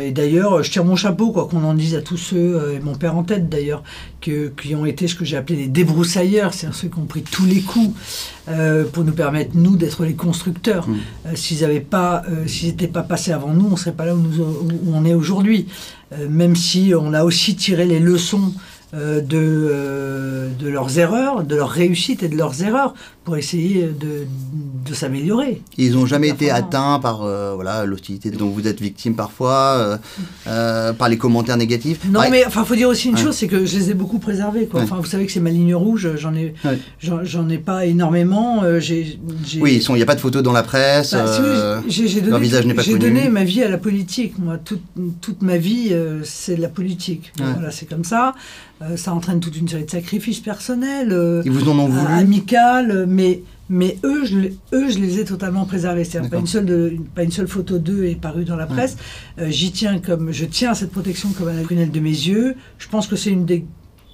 [0.00, 2.94] et d'ailleurs, je tire mon chapeau, quoi qu'on en dise à tous ceux, et mon
[2.94, 3.82] père en tête d'ailleurs,
[4.20, 7.44] qui ont été ce que j'ai appelé les débroussailleurs, c'est-à-dire ceux qui ont pris tous
[7.44, 7.92] les coups
[8.92, 10.88] pour nous permettre nous d'être les constructeurs.
[10.88, 11.34] Mmh.
[11.34, 14.20] s'ils n'avaient pas, s'ils n'étaient pas passés avant nous, on ne serait pas là où,
[14.20, 15.66] nous, où on est aujourd'hui.
[16.28, 18.52] Même si on a aussi tiré les leçons
[18.94, 22.94] euh, euh, de leurs erreurs, de leurs réussites et de leurs erreurs
[23.26, 24.24] pour essayer de,
[24.88, 25.60] de s'améliorer.
[25.76, 29.98] Ils n'ont jamais été atteints par euh, voilà l'hostilité dont vous êtes victime parfois,
[30.44, 32.00] par les commentaires négatifs.
[32.08, 34.66] Non, mais enfin, faut dire aussi une chose, c'est que je les ai beaucoup préservés.
[34.66, 34.82] Quoi.
[34.82, 36.08] Enfin, vous savez que c'est ma ligne rouge.
[36.16, 36.54] J'en ai,
[37.00, 38.62] j'en ai pas énormément.
[38.78, 39.18] J'ai,
[39.60, 41.12] oui, il n'y a pas de photos dans la presse.
[41.12, 44.38] Bah, j'ai, donné, leur visage n'est pas J'ai donné ma vie à la politique.
[44.38, 44.82] Moi, toute,
[45.20, 47.32] toute ma vie, c'est de la politique.
[47.38, 48.34] Voilà, c'est comme ça.
[48.82, 52.12] Euh, ça entraîne toute une série de sacrifices personnels, euh, vous en ont voulu?
[52.12, 54.36] amicales, mais, mais eux, je,
[54.74, 56.04] eux, je les ai totalement préservés.
[56.04, 58.96] C'est-à-dire pas une, seule pas une seule photo d'eux est parue dans la presse.
[59.38, 62.10] Euh, j'y tiens comme, je tiens à cette protection comme à la prunelle de mes
[62.10, 62.54] yeux.
[62.78, 63.64] Je pense que c'est une des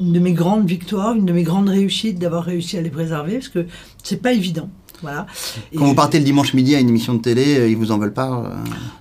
[0.01, 3.35] une de mes grandes victoires, une de mes grandes réussites d'avoir réussi à les préserver,
[3.35, 3.67] parce que
[4.03, 4.69] c'est pas évident.
[5.01, 5.27] Voilà.
[5.77, 8.13] Quand vous partez le dimanche midi à une émission de télé, ils vous en veulent
[8.15, 8.53] pas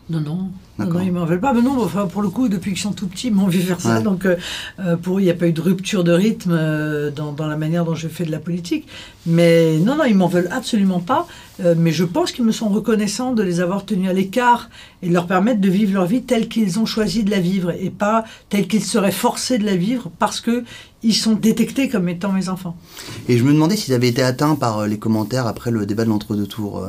[0.09, 0.51] Non, non.
[0.79, 1.53] Non, ils m'en veulent pas.
[1.53, 3.81] Mais non, enfin, pour le coup, depuis qu'ils sont tout petits, ils m'ont vu faire
[3.81, 3.99] ça.
[4.01, 4.35] Donc, euh,
[4.79, 7.47] euh, pour eux, il n'y a pas eu de rupture de rythme euh, dans, dans,
[7.47, 8.87] la manière dont je fais de la politique.
[9.25, 11.27] Mais non, non, ils m'en veulent absolument pas.
[11.77, 14.69] mais je pense qu'ils me sont reconnaissants de les avoir tenus à l'écart
[15.03, 17.71] et de leur permettre de vivre leur vie telle qu'ils ont choisi de la vivre
[17.71, 20.63] et pas telle qu'ils seraient forcés de la vivre parce que
[21.03, 22.75] ils sont détectés comme étant mes enfants.
[23.27, 26.09] Et je me demandais s'ils avaient été atteints par les commentaires après le débat de
[26.09, 26.83] l'entre-deux tours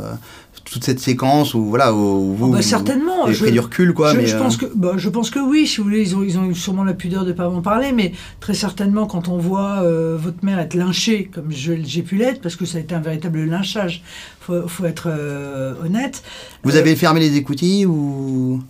[0.72, 4.12] toute cette séquence où voilà où vous, oh bah certainement avez pris du recul quoi
[4.12, 6.16] je, mais je pense euh, que bah, je pense que oui si vous voulez ils
[6.16, 9.28] ont ils ont eu sûrement la pudeur de pas m'en parler mais très certainement quand
[9.28, 12.80] on voit euh, votre mère être lynchée comme j'ai pu l'être parce que ça a
[12.80, 14.02] été un véritable lynchage
[14.40, 16.22] faut faut être euh, honnête.
[16.64, 18.62] Vous avez fermé les écoutilles ou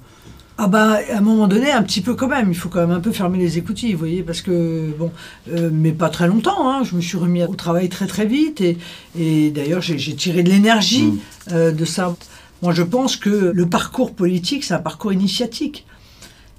[0.64, 2.50] ah bah, à un moment donné, un petit peu quand même.
[2.50, 5.10] Il faut quand même un peu fermer les écoutilles, vous voyez, parce que, bon,
[5.50, 6.70] euh, mais pas très longtemps.
[6.70, 6.84] Hein.
[6.84, 8.78] Je me suis remis au travail très très vite et,
[9.18, 11.18] et d'ailleurs, j'ai tiré de l'énergie mmh.
[11.50, 12.14] euh, de ça.
[12.62, 15.84] Moi, je pense que le parcours politique, c'est un parcours initiatique.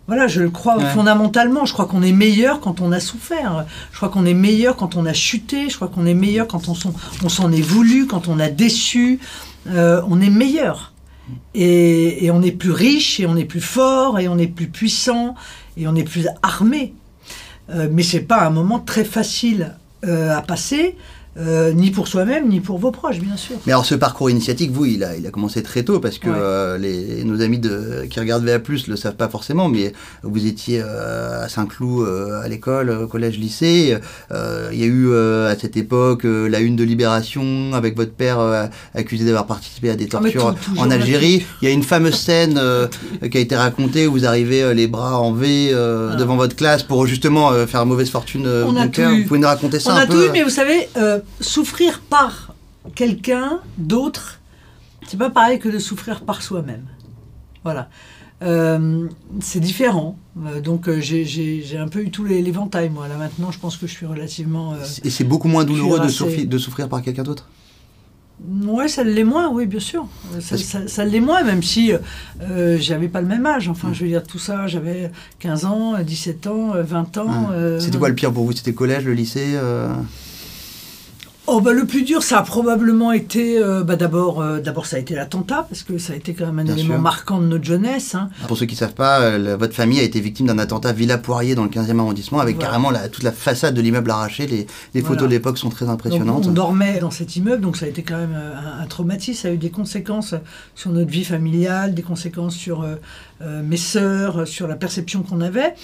[0.07, 1.65] Voilà, je le crois fondamentalement.
[1.65, 3.65] Je crois qu'on est meilleur quand on a souffert.
[3.93, 5.69] Je crois qu'on est meilleur quand on a chuté.
[5.69, 9.19] Je crois qu'on est meilleur quand on s'en est voulu, quand on a déçu.
[9.69, 10.92] Euh, on est meilleur.
[11.55, 15.35] Et, on est plus riche, et on est plus fort, et on est plus puissant,
[15.77, 16.93] et on est plus armé.
[17.69, 20.97] Euh, mais c'est pas un moment très facile euh, à passer.
[21.35, 23.55] Euh, ni pour soi-même, ni pour vos proches, bien sûr.
[23.65, 26.27] Mais alors ce parcours initiatique, vous, il a, il a commencé très tôt, parce que
[26.29, 30.81] euh, les, nos amis de, qui regardent VA+, le savent pas forcément, mais vous étiez
[30.83, 32.07] euh, à Saint-Cloud
[32.43, 33.97] à l'école, au collège, lycée.
[34.31, 39.25] il y a eu à cette époque la une de Libération, avec votre père accusé
[39.25, 41.45] d'avoir participé à des ah, tortures en Algérie.
[41.61, 42.61] Il y a une fameuse scène
[43.29, 46.15] qui a été racontée où vous arrivez les bras en V ah.
[46.15, 49.11] devant votre classe pour justement faire mauvaise fortune au cœur.
[49.11, 50.87] Vous pouvez nous raconter ça On un a tout eu, mais vous savez
[51.39, 52.55] souffrir par
[52.95, 54.39] quelqu'un d'autre,
[55.07, 56.85] c'est pas pareil que de souffrir par soi-même.
[57.63, 57.89] Voilà.
[59.39, 60.17] c'est différent.
[60.63, 63.07] donc j'ai un peu eu tous les l'éventail, moi.
[63.07, 64.75] Là maintenant, je pense que je suis relativement...
[65.03, 67.47] Et c'est beaucoup moins douloureux de souffrir, de souffrir par quelqu'un d'autre?
[68.65, 70.07] Ouais, ça l'est moins, oui, bien sûr.
[70.41, 71.93] Ça, ça, l'est moins, même si
[72.41, 73.69] euh, j'avais pas le même âge.
[73.69, 77.49] Enfin, je veux dire, tout ça, j'avais 15 ans, 17 ans, 20 ans.
[77.53, 78.51] Euh, C'était quoi le pire pour vous?
[78.51, 79.87] C'était le collège, le lycée euh
[81.55, 84.95] Oh bah, le plus dur, ça a probablement été, euh, bah, d'abord, euh, d'abord ça
[84.95, 87.63] a été l'attentat, parce que ça a été quand même un élément marquant de notre
[87.63, 88.15] jeunesse.
[88.15, 88.29] Hein.
[88.47, 91.19] Pour ceux qui ne savent pas, euh, votre famille a été victime d'un attentat Villa
[91.19, 94.47] Poirier dans le 15e arrondissement, avec carrément la, toute la façade de l'immeuble arrachée.
[94.47, 96.47] Les, les photos de l'époque sont très impressionnantes.
[96.47, 99.51] on dormait dans cet immeuble, donc ça a été quand même un, traumatisme, ça a
[99.51, 100.33] eu des conséquences
[100.73, 102.83] sur notre vie familiale, des conséquences sur
[103.45, 105.75] mes sœurs, sur la perception qu'on avait.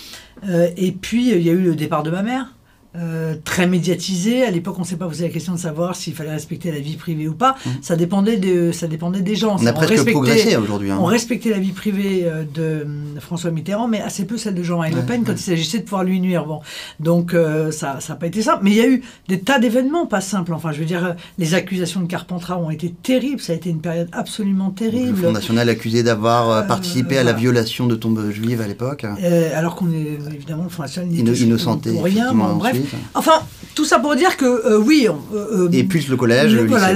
[0.48, 2.48] et puis il y a eu le départ de ma mère.
[2.96, 4.42] Euh, très médiatisé.
[4.42, 6.80] À l'époque, on ne s'est pas posé la question de savoir s'il fallait respecter la
[6.80, 7.56] vie privée ou pas.
[7.64, 7.70] Mmh.
[7.84, 9.58] Ça, dépendait de, ça dépendait des gens.
[9.62, 10.90] On a presque progressé aujourd'hui.
[10.90, 10.98] Hein.
[11.00, 12.86] On respectait la vie privée euh, de euh,
[13.20, 16.04] François Mitterrand, mais assez peu celle de Jean-Marie Le Pen quand il s'agissait de pouvoir
[16.04, 16.48] lui nuire.
[16.48, 16.62] Bon.
[17.00, 17.36] Donc
[17.72, 18.62] ça n'a pas été simple.
[18.64, 20.54] Mais il y a eu des tas d'événements pas simples.
[20.54, 23.40] Enfin, je veux dire, les accusations de Carpentras ont été terribles.
[23.40, 25.10] Ça a été une période absolument terrible.
[25.12, 29.06] le Front National accusé d'avoir participé à la violation de tombes juives à l'époque.
[29.54, 31.92] alors qu'on est évidemment le Front National innocenté.
[31.92, 32.34] Pour rien.
[32.34, 32.79] bref.
[33.14, 33.42] Enfin,
[33.76, 35.08] tout ça pour dire que euh, oui.
[35.08, 36.54] Euh, euh, et plus le collège.
[36.54, 36.92] Le, voilà,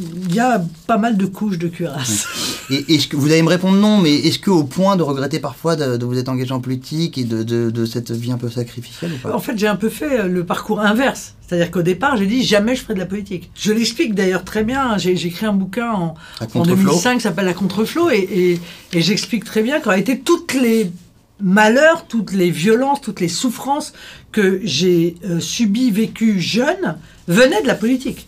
[0.00, 2.26] il y a pas mal de couches de cuirasse.
[2.70, 5.74] Et est-ce que vous allez me répondre non, mais est-ce qu'au point de regretter parfois
[5.74, 9.16] de, vous être engagé en politique et de, de, cette vie un peu sacrificielle ou
[9.16, 9.34] pas?
[9.34, 11.34] En fait, j'ai un peu fait le parcours inverse.
[11.46, 13.50] C'est-à-dire qu'au départ, j'ai dit jamais je ferai de la politique.
[13.54, 14.98] Je l'explique d'ailleurs très bien.
[14.98, 16.14] J'ai écrit un bouquin en,
[16.54, 18.60] en 2005 qui s'appelle La Contreflot et, et,
[18.92, 20.92] et j'explique très bien qu'en réalité, toutes les
[21.40, 23.92] malheurs, toutes les violences, toutes les souffrances
[24.32, 28.26] que j'ai euh, subies, vécues jeune, venaient de la politique.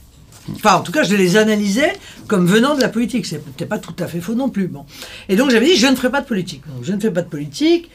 [0.54, 1.92] Enfin, en tout cas, je les analysais
[2.26, 3.26] comme venant de la politique.
[3.26, 4.68] C'est peut-être pas tout à fait faux non plus.
[4.68, 4.84] Bon.
[5.28, 6.62] Et donc, j'avais dit, je ne ferai pas de politique.
[6.82, 7.90] Je ne fais pas de politique.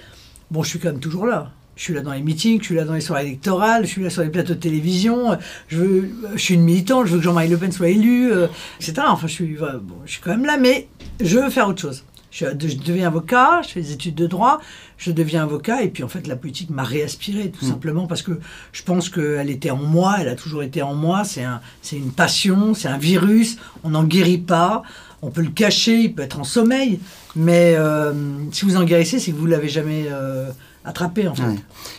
[0.52, 1.52] Bon, je suis quand même toujours là.
[1.76, 4.04] Je suis là dans les meetings, je suis là dans les soirées électorales, je suis
[4.04, 5.38] là sur les plateaux de télévision.
[5.68, 8.48] Je, veux, je suis une militante, je veux que Jean-Marie Le Pen soit élu, euh,
[8.80, 9.02] etc.
[9.08, 10.88] Enfin, je suis, bon, je suis quand même là, mais
[11.20, 12.06] je veux faire autre chose.
[12.36, 14.60] Je, deviens avocat, je fais des études de droit,
[14.98, 17.70] je deviens avocat, et puis en fait la politique m'a réaspiré, tout mm.
[17.70, 18.40] simplement parce que
[18.74, 21.62] je pense qu'elle était en moi, elle a toujours été en moi, c'est un,
[21.94, 24.84] une passion, c'est un virus, on n'en guérit pas,
[25.22, 27.00] on peut le cacher, il peut être en sommeil,
[27.38, 28.12] mais euh,
[28.52, 30.50] si vous en guérissez, c'est que vous l'avez jamais euh,
[30.84, 31.44] attrapé en fait.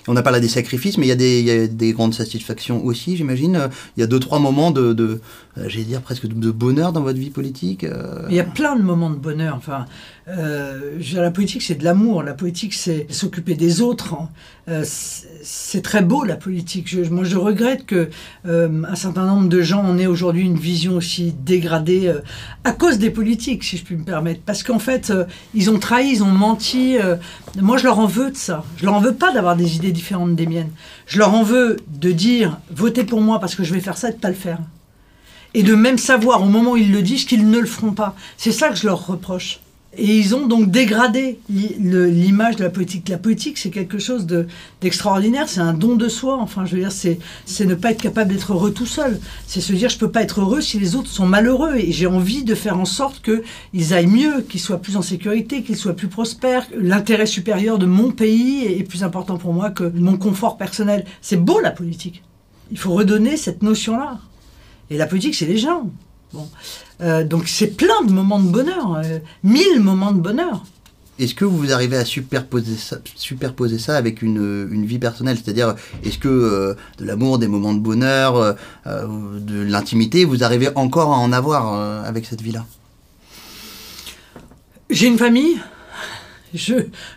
[0.07, 2.13] On a parlé des sacrifices, mais il y, a des, il y a des grandes
[2.13, 3.71] satisfactions aussi, j'imagine.
[3.97, 5.23] Il y a deux, trois moments de, de
[5.57, 7.87] j'allais dire presque de bonheur dans votre vie politique.
[8.29, 9.55] Il y a plein de moments de bonheur.
[9.57, 9.87] Enfin,
[10.29, 12.23] euh, la politique, c'est de l'amour.
[12.23, 14.15] La politique, c'est s'occuper des autres.
[14.15, 14.29] Hein.
[14.69, 14.85] Euh,
[15.43, 16.95] c'est très beau, la politique.
[17.11, 18.11] moi, je regrette que
[18.47, 22.13] euh, un certain nombre de gens en aient aujourd'hui une vision aussi dégradée
[22.65, 24.41] à cause des politiques, si je puis me permettre.
[24.45, 25.13] Parce qu'en fait,
[25.55, 26.97] ils ont trahi, ils ont menti.
[27.61, 28.65] moi, je leur en veux de ça.
[28.79, 30.71] Je leur en veux pas d'avoir des idées différentes des miennes.
[31.07, 34.09] Je leur en veux de dire votez pour moi parce que je vais faire ça
[34.09, 34.59] et de pas le faire.
[35.57, 38.15] Et de même savoir au moment où ils le disent qu'ils ne le feront pas.
[38.37, 39.61] C'est ça que je leur reproche.
[39.97, 43.09] Et ils ont donc dégradé l'image de la politique.
[43.09, 44.27] La politique, c'est quelque chose
[44.83, 46.37] d'extraordinaire, c'est un don de soi.
[46.39, 47.19] Enfin, je veux dire, c'est
[47.65, 49.19] ne pas être capable d'être heureux tout seul.
[49.47, 51.77] C'est se dire, je peux pas être heureux si les autres sont malheureux.
[51.77, 55.63] Et j'ai envie de faire en sorte qu'ils aillent mieux, qu'ils soient plus en sécurité,
[55.63, 56.67] qu'ils soient plus prospères.
[56.77, 61.07] L'intérêt supérieur de mon pays est plus important pour moi que mon confort personnel.
[61.23, 62.23] C'est beau la politique.
[62.71, 64.19] Il faut redonner cette notion-là.
[64.91, 65.91] Et la politique, c'est les gens.
[66.33, 66.49] Bon.
[67.01, 70.65] Euh, donc c'est plein de moments de bonheur, euh, mille moments de bonheur.
[71.19, 75.39] Est-ce que vous arrivez à superposer ça, superposer ça avec une, une vie personnelle?
[75.43, 81.15] C'est-à-dire, est-ce que euh, de l'amour, des moments de bonheur, de l'intimité, vous arrivez encore
[81.15, 82.67] à en avoir avec cette vie-là?
[84.91, 85.59] J'ai une famille,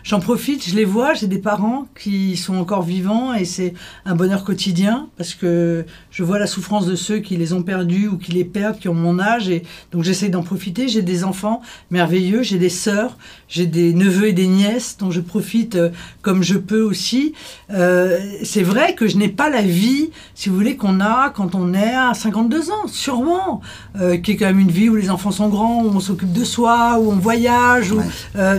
[0.02, 3.74] j'en profite, je les vois, j'ai des parents qui sont encore vivants et c'est
[4.04, 8.08] un bonheur quotidien parce que je vois la souffrance de ceux qui les ont perdus
[8.08, 10.88] ou qui les perdent, qui ont mon âge et donc j'essaie d'en profiter.
[10.88, 13.16] J'ai des enfants merveilleux, j'ai des sœurs,
[13.48, 15.90] j'ai des neveux et des nièces dont je profite euh,
[16.22, 17.34] comme je peux aussi.
[17.72, 21.54] Euh, c'est vrai que je n'ai pas la vie, si vous voulez, qu'on a quand
[21.54, 23.60] on est à 52 ans, sûrement,
[24.00, 26.32] euh, qui est quand même une vie où les enfants sont grands, où on s'occupe
[26.32, 27.92] de soi, où on voyage.
[27.92, 28.00] Où,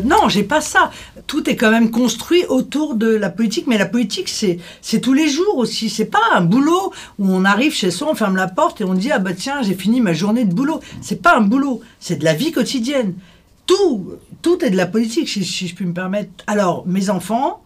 [0.05, 0.61] non, j'ai pas
[1.27, 5.13] Tout est quand même construit autour de la politique, mais la politique, c'est c'est tous
[5.13, 5.89] les jours aussi.
[5.89, 8.93] C'est pas un boulot où on arrive chez soi, on ferme la porte et on
[8.93, 10.79] dit ah bah tiens j'ai fini ma journée de boulot.
[11.01, 13.13] C'est pas un boulot, c'est de la vie quotidienne
[13.71, 16.29] tout, tout est de la politique, si, je puis me permettre.
[16.47, 17.63] Alors, mes enfants,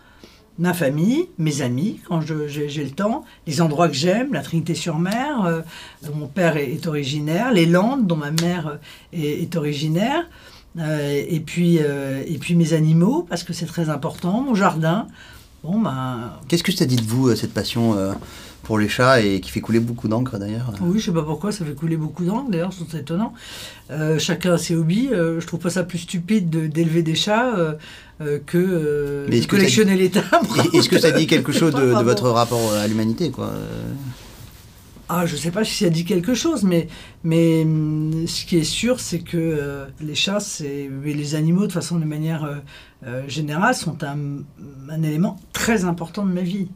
[0.59, 5.61] ma famille, mes amis, quand j'ai le temps, les endroits que j'aime, la Trinité-sur-Mer, euh,
[6.03, 8.77] dont mon père est, originaire, les Landes, dont ma mère euh,
[9.13, 10.29] est, originaire,
[10.77, 15.07] et, puis, et puis mes animaux, parce que c'est très important, mon jardin.
[15.63, 16.33] Bon, ben...
[16.47, 17.95] Qu'est-ce que ça dit de vous, cette passion
[18.65, 20.73] pour les chats et qui fait couler beaucoup d'encre d'ailleurs.
[20.81, 23.33] Oui, je sais pas pourquoi, ça fait couler beaucoup d'encre d'ailleurs, c'est étonnant.
[23.91, 25.09] Euh, chacun a ses hobbies.
[25.13, 30.09] Euh, je trouve pas ça plus stupide d'élever des chats euh, que de collectionner les
[30.09, 30.57] timbres.
[30.73, 33.53] Est-ce que ça dit quelque chose de, votre rapport à l'humanité quoi
[35.07, 36.87] ah, je sais pas si ça dit quelque chose, mais,
[37.23, 41.97] mais hum, ce qui est sûr, c'est que les chats et les animaux, de façon
[41.97, 42.61] de manière
[43.27, 46.69] générale, sont un, élément très important de ma vie.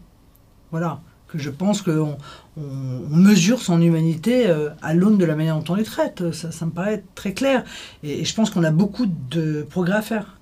[0.71, 2.17] Voilà que je pense qu'on
[2.57, 2.61] on,
[3.09, 6.31] mesure son humanité euh, à l'aune de la manière dont on les traite.
[6.31, 7.63] Ça me paraît très clair.
[8.03, 10.37] Et, je pense qu'on a beaucoup de progrès à faire.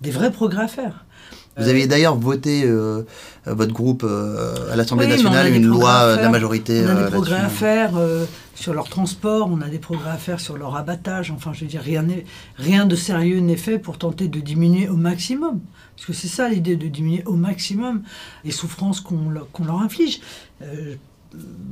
[0.00, 1.03] Des vrais progrès à faire.
[1.56, 3.02] Vous avez d'ailleurs voté, euh,
[3.46, 6.84] votre groupe, euh, à l'Assemblée nationale, une loi de la majorité.
[6.84, 7.92] On a des progrès à faire
[8.54, 11.30] sur leur transport, on a des progrès à faire sur leur abattage.
[11.30, 12.06] Enfin, je veux dire, rien,
[12.56, 15.60] rien de sérieux n'est fait pour tenter de diminuer au maximum.
[15.96, 18.02] Parce que c'est ça l'idée, de diminuer au maximum
[18.44, 20.20] les souffrances qu'on leur inflige.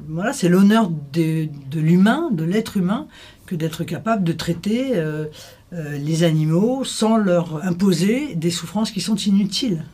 [0.09, 3.07] Voilà, c'est l'honneur de, l'humain, de l'être humain,
[3.47, 5.27] que d'être capable de traiter euh,
[5.73, 9.85] euh, les animaux sans leur imposer des souffrances qui sont inutiles.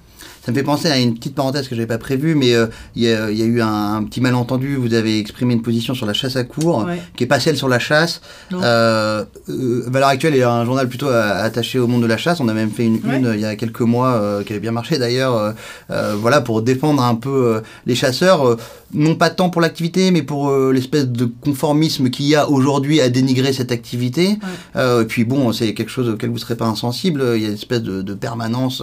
[0.44, 2.66] Ça me fait penser à une petite parenthèse que je n'avais pas prévue, mais euh,
[2.94, 4.77] il y, a eu un, petit malentendu.
[4.77, 7.68] Vous avez exprimé une position sur la chasse à cours, qui n'est pas celle sur
[7.68, 8.20] la chasse.
[8.53, 12.40] Euh, euh, Valeur Actuelle est un journal plutôt attaché au monde de la chasse.
[12.40, 14.98] On a même fait une une il y a quelques mois, qui avait bien marché
[14.98, 15.55] d'ailleurs,
[15.88, 18.57] voilà, pour défendre un peu les chasseurs
[18.94, 23.11] non pas tant pour l'activité, mais pour l'espèce de conformisme qu'il y a aujourd'hui à
[23.11, 24.38] dénigrer cette activité.
[24.77, 27.22] et puis bon, c'est quelque chose auquel vous ne serez pas insensible.
[27.37, 28.83] Il y a une espèce de, permanence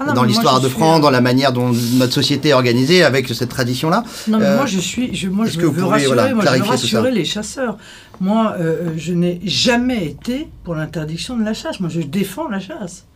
[0.00, 4.04] ah dans l'histoire de Dans la manière dont notre société est organisée avec cette tradition-là.
[4.28, 7.10] Non, mais moi euh, je suis, je, moi je veux, rassurer, moi, je veux rassurer
[7.10, 7.76] les chasseurs.
[8.20, 11.80] Moi, euh, je n'ai jamais été pour l'interdiction de la chasse.
[11.80, 13.06] Moi, je défends la chasse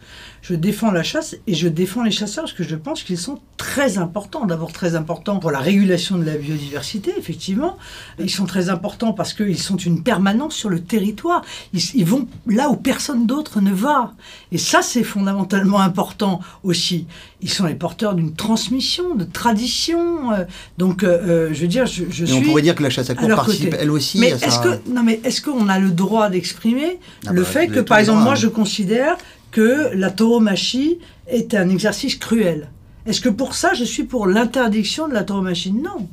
[0.42, 3.38] je défends la chasse et je défends les chasseurs parce que je pense qu'ils sont
[3.56, 4.46] très importants.
[4.46, 7.76] D'abord très importants pour la régulation de la biodiversité, effectivement.
[8.18, 11.44] Ils sont très importants parce qu'ils sont une permanence sur le territoire.
[11.74, 14.14] Ils, vont là où personne d'autre ne va.
[14.50, 17.06] Et ça, c'est fondamentalement important aussi.
[17.42, 20.32] Ils sont les porteurs d'une transmission, de tradition.
[20.32, 20.44] Euh,
[20.78, 22.36] donc, euh, euh, je veux dire, je, je suis.
[22.36, 25.02] on pourrait dire que la chasse à cour participe elle aussi mais est-ce que non
[25.02, 28.34] mais est-ce qu'on a le droit d'exprimer ah le bah, fait que, par exemple, moi,
[28.34, 29.16] je considère
[29.50, 32.68] que la tauromachie est un exercice cruel.
[33.06, 35.72] Est-ce que pour ça, je suis pour l'interdiction de la tauromachie?
[35.72, 36.08] Non.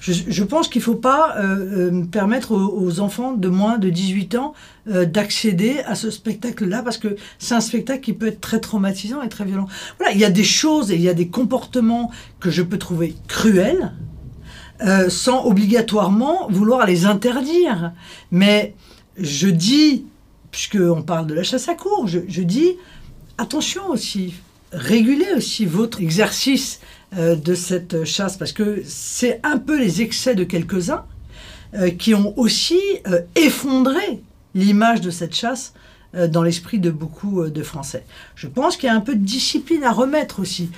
[0.00, 4.36] Je, pense qu'il ne faut pas euh, euh, permettre aux, enfants de moins de 18
[4.36, 4.54] ans
[4.88, 9.22] euh, d'accéder à ce spectacle-là, parce que c'est un spectacle qui peut être très traumatisant
[9.22, 9.66] et très violent.
[9.98, 12.78] Voilà, il y a des choses et il y a des comportements que je peux
[12.78, 13.92] trouver cruels,
[15.08, 17.92] sans obligatoirement vouloir les interdire.
[18.30, 18.74] Mais
[19.18, 20.04] je dis
[20.56, 22.76] puisqu'on parle de la chasse à cours, je, dis
[23.36, 24.32] attention aussi,
[24.72, 26.80] régulez aussi votre exercice
[27.18, 31.04] euh, de cette chasse, parce que c'est un peu les excès de quelques-uns
[31.74, 34.22] euh, qui ont aussi euh, effondré
[34.54, 35.74] l'image de cette chasse
[36.14, 38.06] dans l'esprit de beaucoup de Français.
[38.34, 40.70] Je pense qu'il y a un peu de discipline à remettre aussi.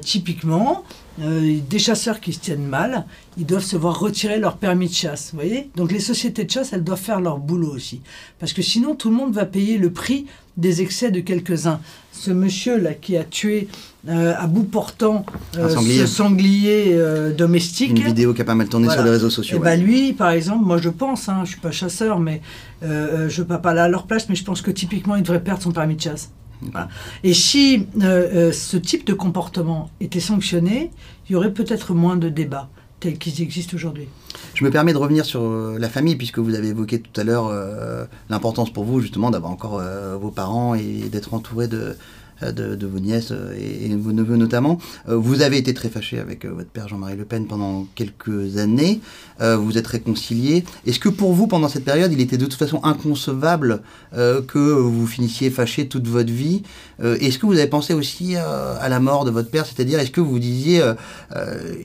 [0.00, 0.84] typiquement,
[1.20, 3.04] euh, des chasseurs qui se tiennent mal,
[3.36, 5.30] ils doivent se voir retirer leur permis de chasse.
[5.32, 8.00] Vous voyez Donc les sociétés de chasse, elles doivent faire leur boulot aussi.
[8.38, 10.26] Parce que sinon, tout le monde va payer le prix
[10.56, 11.80] des excès de quelques-uns.
[12.12, 13.68] Ce monsieur-là qui a tué
[14.08, 15.24] euh, à bout portant
[15.56, 16.96] euh, ce sanglier
[17.36, 17.90] domestique.
[17.90, 19.56] Une vidéo qui a pas mal tourné sur les réseaux sociaux.
[19.56, 22.42] Et eh ben lui, par exemple, moi je pense, hein, je suis pas chasseur, mais
[22.82, 25.62] je ne pas là à leur place, mais je pense que typiquement, il devrait perdre
[25.62, 26.30] son permis de chasse.
[27.24, 30.90] Et si euh, euh, ce type de comportement était sanctionné,
[31.28, 32.68] il y aurait peut-être moins de débats
[33.00, 34.08] tels qu'ils existent aujourd'hui.
[34.54, 37.24] Je me permets de revenir sur euh, la famille, puisque vous avez évoqué tout à
[37.24, 37.52] l'heure
[38.28, 39.82] l'importance pour vous justement d'avoir encore
[40.20, 41.96] vos parents et d'être entouré de,
[42.42, 44.78] euh, de, vos nièces euh, et, vos neveux notamment.
[45.08, 49.00] Euh, vous avez été très fâché avec votre père Jean-Marie Le Pen pendant quelques années.
[49.40, 50.64] vous êtes réconciliés.
[50.86, 55.06] Est-ce que pour vous, pendant cette période, il était de toute façon inconcevable que vous
[55.06, 56.62] finissiez fâché toute votre vie?
[57.02, 59.64] Est-ce que vous avez pensé aussi à la mort de votre père?
[59.66, 60.82] C'est-à-dire, est-ce que vous disiez,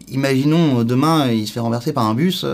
[0.10, 2.46] imaginons demain, il se fait renverser par un bus,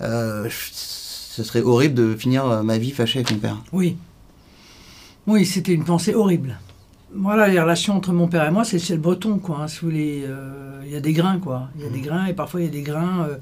[0.00, 3.96] ce serait horrible de finir ma vie fâché avec mon père Oui.
[5.26, 6.58] Oui, c'était une pensée horrible.
[7.12, 9.60] Voilà, les relations entre mon père et moi, c'est le breton, quoi.
[9.62, 11.68] Hein, si vous voulez, euh, il y a des grains, quoi.
[11.76, 12.02] Il y a des mm.
[12.02, 13.36] grains et parfois il y a des grains euh,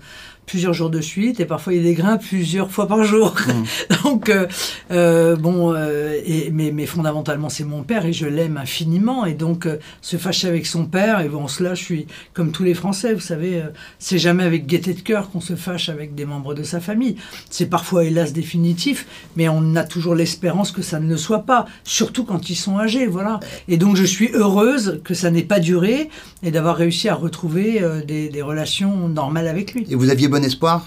[0.48, 3.34] plusieurs jours de suite et parfois il dégringue plusieurs fois par jour.
[3.46, 3.94] Mmh.
[4.04, 4.46] Donc, euh,
[4.90, 9.26] euh, bon, euh, et, mais, mais, fondamentalement, c'est mon père et je l'aime infiniment.
[9.26, 9.68] Et donc,
[10.00, 13.20] se fâcher avec son père, et bon, cela, je suis comme tous les Français, vous
[13.20, 13.62] savez,
[13.98, 17.16] c'est jamais avec gaieté de cœur qu'on se fâche avec des membres de sa famille.
[17.50, 21.66] C'est parfois, hélas, définitif, mais on a toujours l'espérance que ça ne le soit pas,
[21.84, 23.40] surtout quand ils sont âgés, voilà.
[23.68, 26.08] Et donc, je suis heureuse que ça n'ait pas duré
[26.42, 29.86] et d'avoir réussi à retrouver des, des, relations normales avec lui.
[29.90, 30.86] Et vous aviez bon espoir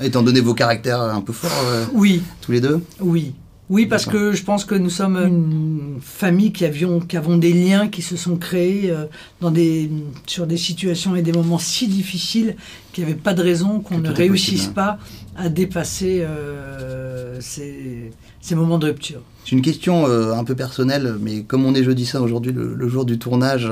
[0.00, 2.22] Étant donné vos caractères un peu forts euh, Oui.
[2.40, 3.34] Tous les deux Oui.
[3.68, 7.52] Oui, parce que je pense que nous sommes une famille qui, avions, qui avons des
[7.52, 9.04] liens qui se sont créés euh,
[9.42, 9.90] dans des,
[10.26, 12.56] sur des situations et des moments si difficiles
[12.92, 14.98] qu'il n'y avait pas de raison qu'on ne réussisse pas
[15.36, 18.10] à dépasser euh, ces,
[18.40, 19.20] ces, moments de rupture.
[19.48, 22.88] C'est une question euh, un peu personnelle, mais comme on est jeudi saint aujourd'hui, le,
[22.88, 23.70] jour du tournage,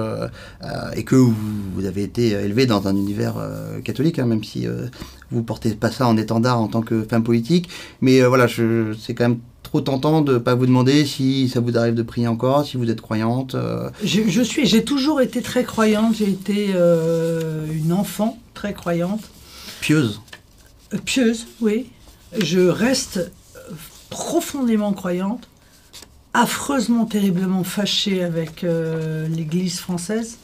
[0.94, 3.34] et que vous, avez été élevé dans un univers
[3.84, 4.66] catholique, hein, même si
[5.30, 7.68] vous portez pas ça en étendard en tant que femme politique,
[8.00, 11.94] mais voilà, c'est quand même trop tentant de pas vous demander si ça vous arrive
[11.94, 13.54] de prier encore, si vous êtes croyante.
[13.56, 13.90] Euh.
[14.04, 16.14] Je, suis, j'ai toujours été très croyante.
[16.16, 19.22] J'ai été euh, une enfant très croyante.
[19.80, 20.20] Pieuse.
[20.94, 21.86] Euh, pieuse, oui.
[22.38, 23.32] Je reste
[24.08, 25.48] profondément croyante,
[26.42, 30.38] affreusement, terriblement fâchée avec l'Église française.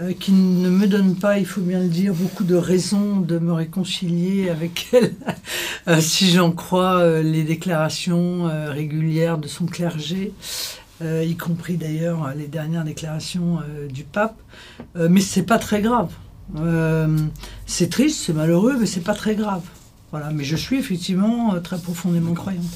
[0.00, 3.38] Euh, qui ne me donne pas, il faut bien le dire, beaucoup de raisons de
[3.38, 5.12] me réconcilier avec elle,
[5.88, 10.32] euh, si j'en crois euh, les déclarations régulières de son clergé,
[11.02, 14.36] y compris d'ailleurs les dernières déclarations du pape.
[14.94, 16.10] mais c'est pas très grave.
[17.64, 19.62] c'est triste, c'est malheureux, mais c'est pas très grave.
[20.10, 22.66] Voilà, mais je suis effectivement très profondément croyante.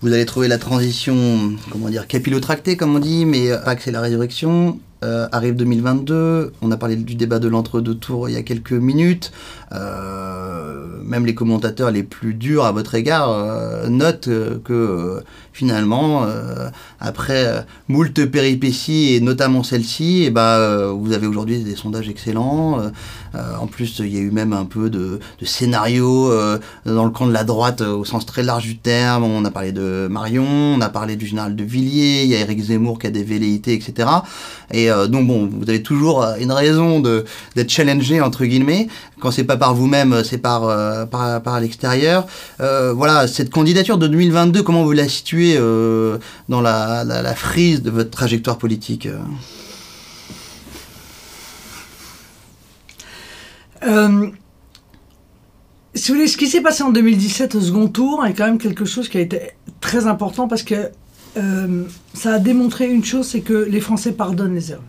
[0.00, 4.78] Vous allez trouver la transition, comment dire, capillotractée, comme on dit, mais c'est la résurrection.
[5.04, 8.72] Euh, arrive 2022, on a parlé du débat de l'entre-deux tours il y a quelques
[8.72, 9.30] minutes.
[9.70, 14.28] Euh, même les commentateurs les plus durs à votre égard euh, notent
[14.64, 15.22] que
[15.52, 16.26] finalement,
[17.00, 22.80] après moult péripéties et notamment celle-ci, eh ben, vous avez aujourd'hui des sondages excellents.
[23.34, 26.32] En plus, il y a eu même un peu de, de scénario
[26.84, 29.24] dans le camp de la droite au sens très large du terme.
[29.24, 32.40] On a parlé de Marion, on a parlé du général de Villiers, il y a
[32.40, 34.08] Eric Zemmour qui a des velléités, etc.
[34.72, 38.88] Et euh, donc bon, vous avez toujours euh, une raison d'être challengé entre guillemets.
[39.20, 42.26] Quand c'est pas par vous-même, euh, c'est par, par, par l'extérieur.
[42.58, 45.58] voilà, cette candidature de 2022, comment vous la situez
[46.48, 49.08] dans la, la, frise de votre trajectoire politique
[53.82, 54.32] voulez,
[56.26, 59.18] ce qui s'est passé en 2017 au second tour est quand même quelque chose qui
[59.18, 60.90] a été très important parce que
[61.36, 64.82] euh, ça a démontré une chose, c'est que les Français pardonnent les erreurs.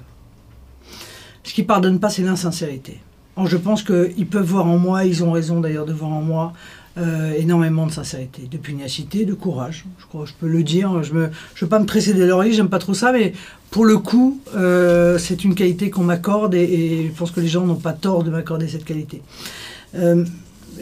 [1.44, 3.00] Ce qu'ils ne pardonnent pas, c'est l'insincérité.
[3.46, 6.54] je pense qu'ils peuvent voir en moi, ils ont raison d'ailleurs de voir en moi,
[7.00, 9.86] euh, énormément de sincérité, de pugnacité, de courage.
[10.00, 11.02] Je crois je peux le dire.
[11.04, 11.28] Je ne
[11.62, 13.34] veux pas me tresser des j'aime pas trop ça, mais
[13.72, 17.66] pour le coup, euh, c'est une qualité qu'on m'accorde et, je pense que les gens
[17.66, 19.22] n'ont pas tort de m'accorder cette qualité.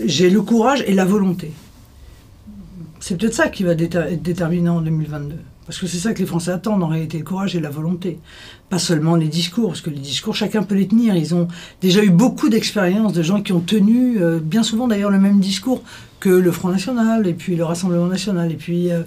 [0.05, 1.51] J'ai le courage et la volonté.
[2.99, 5.36] C'est peut-être ça qui va être déterminant en 2022.
[5.68, 8.20] Parce que c'est ça que les Français attendent en réalité, le courage et la volonté.
[8.70, 11.15] Pas seulement les discours, parce que les discours, chacun peut les tenir.
[11.15, 11.47] Ils ont
[11.82, 15.39] déjà eu beaucoup d'expériences de gens qui ont tenu, euh, bien souvent d'ailleurs, le même
[15.39, 15.82] discours
[16.20, 18.51] que le Front National et puis le Rassemblement National.
[18.51, 19.03] Et puis, euh,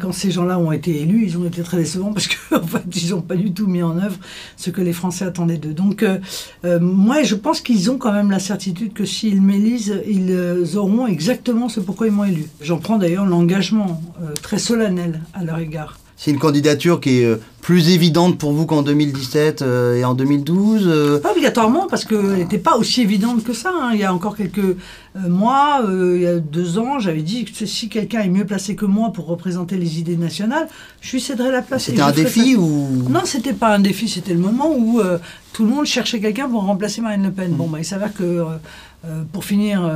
[0.00, 3.10] quand ces gens-là ont été élus, ils ont été très décevants parce qu'en fait, ils
[3.10, 4.16] n'ont pas du tout mis en œuvre
[4.56, 5.74] ce que les Français attendaient d'eux.
[5.74, 6.18] Donc, euh,
[6.64, 11.06] euh, moi, je pense qu'ils ont quand même la certitude que s'ils m'élisent, ils auront
[11.06, 12.46] exactement ce pourquoi ils m'ont élu.
[12.60, 14.02] J'en prends d'ailleurs l'engagement
[14.42, 15.98] très solennel à leur égard.
[16.24, 20.84] C'est une candidature qui est plus évidente pour vous qu'en 2017 euh, et en 2012
[20.86, 23.72] euh Pas obligatoirement, parce qu'elle n'était pas aussi évidente que ça.
[23.74, 23.90] Hein.
[23.92, 24.76] Il y a encore quelques euh,
[25.28, 28.84] mois, il y a deux ans, j'avais dit que si quelqu'un est mieux placé que
[28.84, 30.68] moi pour représenter les idées nationales,
[31.00, 31.86] je lui céderai la place.
[31.86, 35.00] C'était un défi ou Non, c'était pas un défi, c'était le moment où
[35.52, 37.50] tout le monde cherchait quelqu'un pour remplacer Marine Le Pen.
[37.50, 38.44] Bon, bah, il s'avère que
[39.32, 39.90] pour finir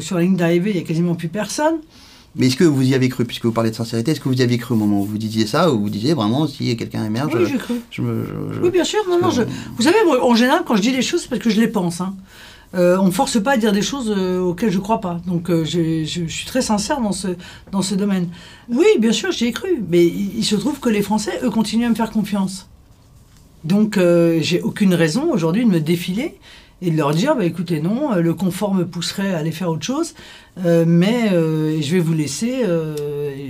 [0.00, 1.76] sur la ligne d'arrivée, il n'y a quasiment plus personne.
[2.36, 4.38] Mais est-ce que vous y avez cru, puisque vous parlez de sincérité, est-ce que vous
[4.38, 7.04] y avez cru au moment où vous disiez ça, ou vous disiez vraiment si quelqu'un
[7.04, 7.74] émerge Oui, j'ai cru.
[8.62, 9.00] oui, bien sûr.
[9.08, 9.30] Non, non,
[9.76, 12.00] Vous savez, en général, quand je dis des choses, c'est parce que je les pense.
[12.00, 12.14] Hein.
[12.74, 15.20] Euh, on ne force pas à dire des choses euh, auxquelles je ne crois pas.
[15.26, 17.28] Donc euh, je, suis très sincère dans ce,
[17.72, 18.28] dans ce domaine.
[18.68, 19.82] Oui, bien sûr, j'y ai cru.
[19.88, 22.68] Mais il, se trouve que les Français, eux, continuent à me faire confiance.
[23.64, 23.98] Donc
[24.40, 26.38] j'ai aucune raison aujourd'hui de me défiler
[26.82, 29.84] et de leur dire bah, écoutez, non, le confort me pousserait à aller faire autre
[29.84, 30.14] chose,
[30.64, 32.64] mais je vais vous laisser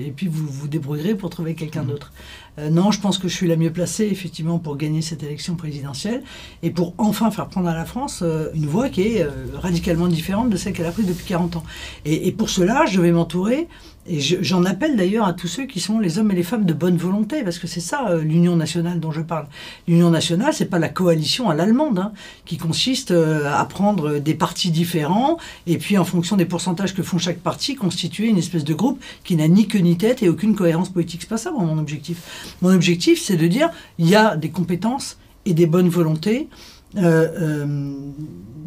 [0.09, 1.87] et puis vous vous débrouillerez pour trouver quelqu'un mmh.
[1.87, 2.13] d'autre.
[2.61, 5.55] Euh, non, je pense que je suis la mieux placée, effectivement, pour gagner cette élection
[5.55, 6.23] présidentielle
[6.63, 10.09] et pour enfin faire prendre à la France euh, une voie qui est euh, radicalement
[10.09, 11.65] différente de celle qu'elle a prise depuis 40 ans.
[12.05, 13.69] et pour cela, je vais m'entourer
[14.11, 16.73] et j'en appelle d'ailleurs à tous ceux qui sont les hommes et les femmes de
[16.73, 19.47] bonne volonté, parce que c'est ça euh, l'union nationale dont je parle.
[19.87, 22.13] L'union nationale, c'est pas la coalition à l'allemande, hein,
[22.45, 25.39] qui consiste euh, à prendre des partis différents,
[25.69, 29.01] et puis en fonction des pourcentages que font chaque parti, constituer une espèce de groupe
[29.23, 31.21] qui n'a ni queue ni tête et aucune cohérence politique.
[31.23, 32.57] C'est pas ça mon objectif.
[32.63, 36.49] Mon objectif, c'est de dire, il y a des compétences et des bonnes volontés.
[36.97, 37.95] Euh,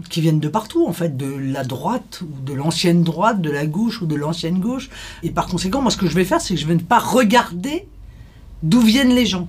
[0.09, 3.65] qui viennent de partout, en fait, de la droite ou de l'ancienne droite, de la
[3.65, 4.89] gauche ou de l'ancienne gauche.
[5.23, 6.99] Et par conséquent, moi, ce que je vais faire, c'est que je vais ne pas
[6.99, 7.87] regarder
[8.61, 9.47] d'où viennent les gens.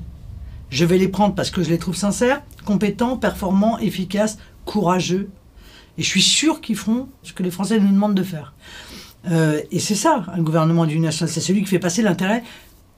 [0.71, 5.31] Je vais les prendre parce que je les trouve sincères, compétents, performants, efficaces, courageux.
[5.99, 8.55] Et je suis sûr qu'ils feront ce que les Français nous demandent de faire.
[9.31, 12.43] Euh, et c'est ça, un gouvernement du national, c'est celui qui fait passer l'intérêt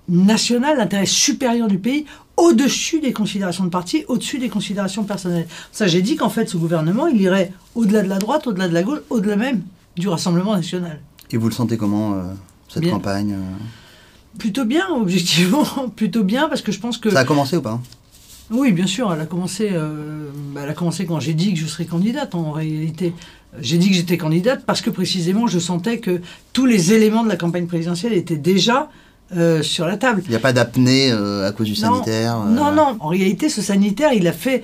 [0.09, 2.07] national, l'intérêt supérieur du pays,
[2.37, 5.47] au-dessus des considérations de parti, au-dessus des considérations personnelles.
[5.73, 8.75] Ça, j'ai dit qu'en fait, ce gouvernement, il irait au-delà de la droite, au-delà de
[8.75, 9.63] la gauche, au-delà même
[9.97, 11.01] du Rassemblement national.
[11.31, 12.23] Et vous le sentez comment, euh,
[12.69, 15.65] cette campagne euh Plutôt bien, objectivement,
[15.97, 17.11] plutôt bien, parce que je pense que...
[17.11, 17.81] Ça a commencé ou pas?
[18.51, 21.59] Oui, bien sûr, elle a commencé, euh, bah, elle a commencé quand j'ai dit que
[21.59, 23.13] je serais candidate, en réalité.
[23.61, 26.21] J'ai dit que j'étais candidate parce que précisément, je sentais que
[26.53, 28.91] tous les éléments de la campagne présidentielle étaient déjà
[29.35, 30.23] euh, sur la table.
[30.27, 32.49] Il n'y a pas d'apnée euh, à cause du sanitaire euh.
[32.49, 32.97] Non, non.
[33.01, 34.63] En réalité, ce sanitaire, il a fait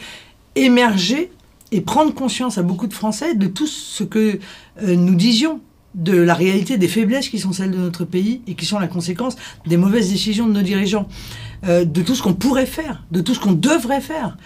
[0.55, 1.33] émerger
[1.73, 4.39] et prendre conscience à beaucoup de Français de tout ce que
[4.83, 5.61] nous disions
[5.95, 8.89] de la réalité des faiblesses qui sont celles de notre pays et qui sont la
[8.89, 9.37] conséquence
[9.67, 11.09] des mauvaises décisions de nos dirigeants,
[11.67, 14.37] de tout ce qu'on pourrait faire, de tout ce qu'on devrait faire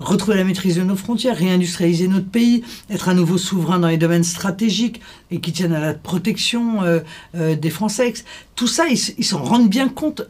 [0.00, 3.96] retrouver la maîtrise de nos frontières, réindustrialiser notre pays, être à nouveau souverain dans les
[3.96, 7.00] domaines stratégiques et qui tiennent à la protection euh,
[7.34, 8.12] euh, des Français.
[8.54, 10.22] Tout ça, ils s'en rendent bien compte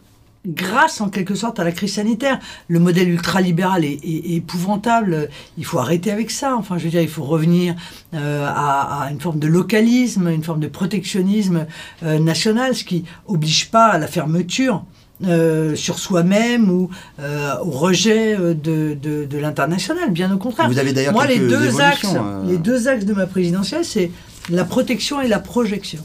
[0.47, 2.39] grâce en quelque sorte à la crise sanitaire.
[2.69, 5.31] Le modèle ultralibéral est, épouvantable.
[5.57, 6.55] Il faut arrêter avec ça.
[6.57, 7.75] Enfin, je veux dire, il faut revenir
[8.13, 11.67] euh, à, une forme de localisme, une forme de protectionnisme
[12.03, 14.85] national, ce qui oblige pas à la fermeture
[15.23, 16.91] euh, sur soi-même ou
[17.21, 20.69] euh, au rejet euh, de, de, l'international, bien au contraire.
[20.69, 22.07] Vous avez d'ailleurs Moi, les deux, axes,
[22.47, 24.11] les deux axes de ma présidentielle, c'est
[24.51, 26.01] la protection et la projection.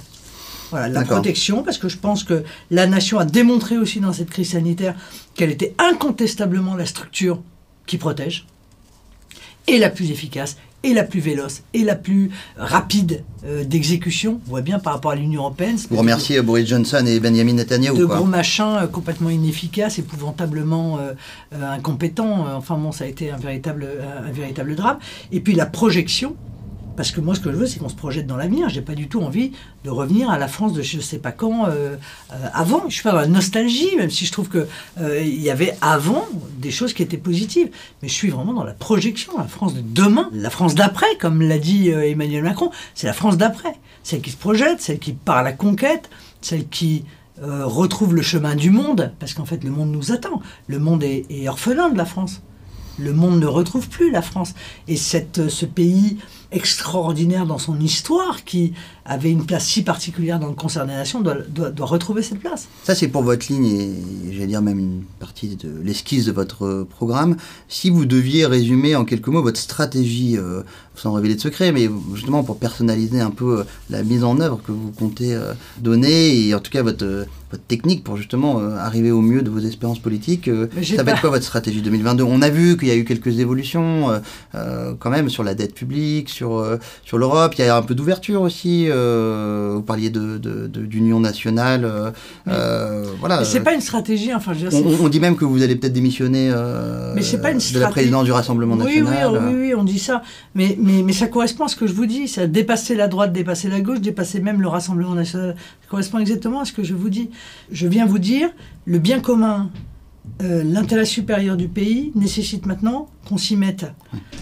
[0.70, 4.30] Voilà, la protection, parce que je pense que la nation a démontré aussi dans cette
[4.30, 4.94] crise sanitaire
[5.34, 7.42] qu'elle était incontestablement la structure
[7.88, 8.46] qui protège
[9.66, 14.42] et la plus efficace et la plus véloce et la plus rapide euh, d'exécution.
[14.48, 15.78] On voit bien par rapport à l'Union européenne.
[15.90, 17.98] Vous remerciez Boris Johnson et Benjamin Netanyahu.
[17.98, 21.14] De gros machins euh, complètement inefficaces, épouvantablement euh,
[21.54, 22.46] incompétents.
[22.56, 23.88] Enfin bon, ça a été un véritable,
[24.26, 25.00] un véritable drame.
[25.32, 26.36] Et puis la projection,
[27.00, 28.68] parce que moi, ce que je veux, c'est qu'on se projette dans l'avenir.
[28.68, 29.54] J'ai pas du tout envie
[29.86, 31.96] de revenir à la France de je ne sais pas quand euh,
[32.34, 32.90] euh, avant.
[32.90, 34.68] Je suis pas dans la nostalgie, même si je trouve que
[35.00, 36.28] euh, y avait avant
[36.58, 37.70] des choses qui étaient positives.
[38.02, 41.42] Mais je suis vraiment dans la projection, la France de demain, la France d'après, comme
[41.42, 42.70] l'a dit Emmanuel Macron.
[42.96, 46.10] C'est la France d'après, celle qui se projette, celle qui part à la conquête,
[46.42, 47.06] celle qui
[47.42, 50.42] retrouve le chemin du monde, parce qu'en fait, le monde nous attend.
[50.68, 52.42] Le monde est orphelin de la France.
[53.00, 54.54] Le monde ne retrouve plus la France.
[54.88, 56.18] Et cette, ce pays
[56.52, 58.74] extraordinaire dans son histoire, qui
[59.06, 62.68] avait une place si particulière dans le concert des nations, doit, doit, retrouver cette place.
[62.84, 66.88] Ça, c'est pour votre ligne et j'allais dire même une partie de l'esquisse de votre
[66.90, 67.38] programme.
[67.68, 70.64] Si vous deviez résumer en quelques mots votre stratégie, euh,
[70.96, 74.60] sans révéler de secret, mais justement pour personnaliser un peu euh, la mise en œuvre
[74.66, 79.12] que vous comptez euh, donner et en tout cas votre, votre technique pour justement arriver
[79.12, 80.50] au mieux de vos expériences politiques,
[80.84, 83.40] ça va être quoi votre stratégie 2022 On a vu qu'il y a eu quelques
[83.40, 84.22] évolutions
[84.54, 86.66] quand même sur la dette publique, sur,
[87.04, 88.88] sur l'Europe, il y a un peu d'ouverture aussi.
[88.90, 91.86] Euh, vous parliez d'union de, nationale.
[91.86, 92.12] Euh,
[92.48, 93.44] euh, voilà.
[93.44, 94.34] c'est pas une stratégie.
[94.34, 94.54] Enfin,
[95.02, 96.52] on, dit même que vous allez peut-être démissionner
[97.16, 99.40] mais pas une de la présidence du Rassemblement national.
[99.48, 100.22] Oui, oui, on dit ça.
[100.56, 102.28] Mais, mais, mais ça correspond à ce que je vous dis.
[102.28, 105.56] Ça dépasser la droite, dépasser la gauche, dépasser même le Rassemblement national.
[105.82, 107.30] Ça correspond exactement à ce que je vous dis.
[107.72, 108.50] Je viens vous dire
[108.86, 109.70] le bien commun
[110.42, 113.86] euh, l'intérêt supérieur du pays nécessite maintenant qu'on s'y mette.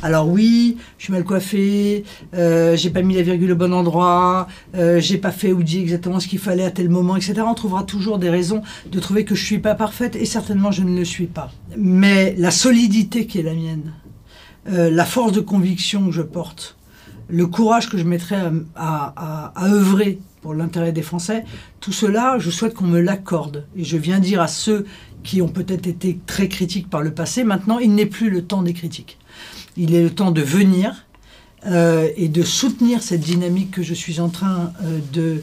[0.03, 2.03] Alors oui, je suis mal coiffé,
[2.35, 5.79] euh, j'ai pas mis la virgule au bon endroit, euh, j'ai pas fait ou dit
[5.79, 7.41] exactement ce qu'il fallait à tel moment, etc.
[7.47, 10.83] On trouvera toujours des raisons de trouver que je suis pas parfaite et certainement je
[10.83, 11.51] ne le suis pas.
[11.75, 13.93] Mais la solidité qui est la mienne,
[14.67, 16.77] la force de conviction que je porte,
[17.29, 18.35] le courage que je mettrai
[18.75, 20.19] à, à œuvrer
[20.53, 21.45] l'intérêt des Français,
[21.79, 23.65] tout cela, je souhaite qu'on me l'accorde.
[23.75, 24.85] Et je viens dire à ceux
[25.23, 28.61] qui ont peut-être été très critiques par le passé, maintenant, il n'est plus le temps
[28.61, 29.17] des critiques.
[29.75, 31.05] Il est le temps de venir,
[31.65, 34.71] et de soutenir cette dynamique que je suis en train
[35.11, 35.41] de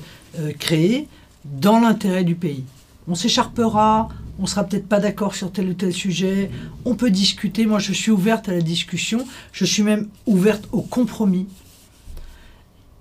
[0.58, 1.08] créer
[1.44, 2.64] dans l'intérêt du pays.
[3.06, 6.50] On s'écharpera, on sera peut-être pas d'accord sur tel ou tel sujet,
[6.86, 10.80] on peut discuter, moi je suis ouverte à la discussion, je suis même ouverte au
[10.80, 11.46] compromis,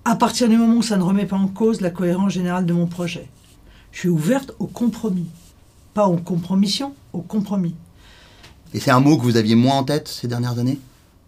[0.04, 2.72] à partir du moment où ça ne remet pas en cause la cohérence générale de
[2.72, 3.28] mon projet.
[3.92, 5.26] Je suis ouverte au compromis,
[5.94, 7.74] pas aux compromissions, au compromis.
[8.72, 10.78] Et c'est un mot que vous aviez moins en tête ces dernières années?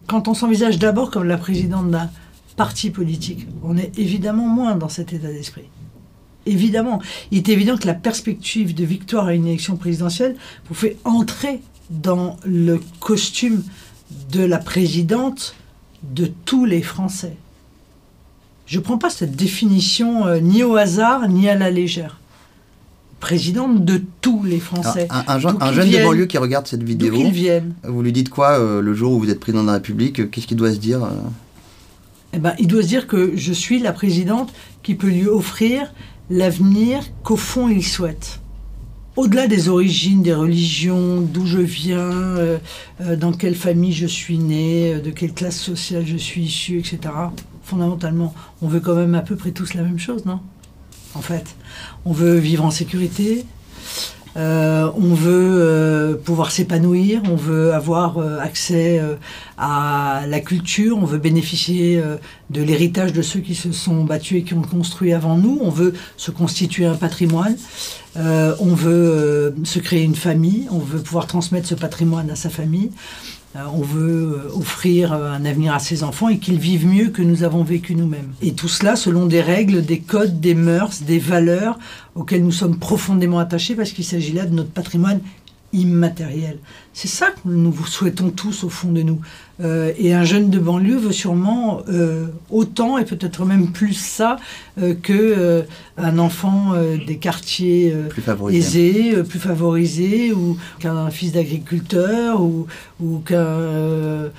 [0.05, 2.09] Quand on s'envisage d'abord comme la présidente d'un
[2.55, 5.69] parti politique, on est évidemment moins dans cet état d'esprit
[6.47, 7.01] évidemment.
[7.31, 10.35] Il est évident que la perspective de victoire à une élection présidentielle
[10.67, 13.63] vous fait entrer dans le costume
[14.31, 15.55] de la présidente
[16.03, 17.35] de tous les Français.
[18.67, 22.19] Je ne prends pas cette définition euh, ni au hasard ni à la légère.
[23.19, 25.07] Présidente de tous les Français.
[25.09, 27.15] un, jeune, de banlieue qui regarde cette vidéo,
[27.83, 30.45] vous lui dites quoi euh, le jour où vous êtes président de la République Qu'est-ce
[30.45, 31.09] qu'il doit se dire euh
[32.33, 34.53] eh ben, Il doit se dire que je suis la présidente
[34.83, 35.91] qui peut lui offrir
[36.29, 38.39] l'avenir qu'au fond il souhaite.
[39.15, 42.59] Au-delà des origines, des religions, d'où je viens, euh,
[43.01, 46.77] euh, dans quelle famille je suis né, euh, de quelle classe sociale je suis issu,
[46.77, 46.99] etc.
[47.67, 50.39] Fondamentalement, on veut quand même à peu près tous la même chose, non?
[51.15, 51.57] En fait,
[52.05, 53.45] on veut vivre en sécurité,
[54.37, 59.01] euh, on veut euh, pouvoir s'épanouir, on veut avoir euh, accès
[59.57, 62.01] à la culture, on veut bénéficier
[62.49, 65.69] de l'héritage de ceux qui se sont battus et qui ont construit avant nous, on
[65.69, 67.57] veut se constituer un patrimoine,
[68.15, 72.91] on veut se créer une famille, on veut pouvoir transmettre ce patrimoine à sa famille.
[73.57, 77.09] Euh, on veut euh, offrir euh, un avenir à ses enfants et qu'ils vivent mieux
[77.09, 78.33] que nous avons vécu nous-mêmes.
[78.41, 81.79] Et tout cela selon des règles, des codes, des mœurs, des valeurs
[82.13, 85.21] auxquelles nous sommes profondément attachés parce qu'il s'agit là de notre patrimoine
[85.73, 86.59] immatériel.
[86.93, 89.19] C'est ça que nous vous souhaitons tous au fond de nous.
[89.59, 94.37] Euh, et un jeune de banlieue veut sûrement euh, autant et peut-être même plus ça
[94.79, 95.65] euh, que
[95.97, 96.73] un enfant
[97.07, 102.67] des quartiers plus aisés, plus favorisés, ou qu'un fils d'agriculteur, ou,
[102.99, 104.29] ou qu'un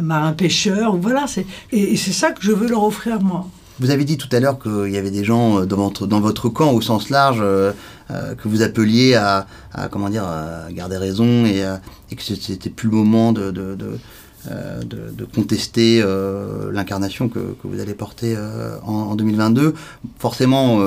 [0.00, 0.96] marin pêcheur.
[0.96, 3.48] Voilà, c'est et c'est ça que je veux leur offrir moi.
[3.80, 6.70] Vous avez dit tout à l'heure qu'il y avait des gens euh, dans votre, camp
[6.72, 7.72] au sens large euh,
[8.10, 9.46] euh, que vous appeliez à,
[9.90, 11.64] comment dire à garder raison et,
[12.10, 13.50] et que c'était plus le moment de,
[14.50, 19.74] euh, de, contester euh, l'incarnation que, vous allez porter euh, en, 2022.
[20.18, 20.80] Forcément,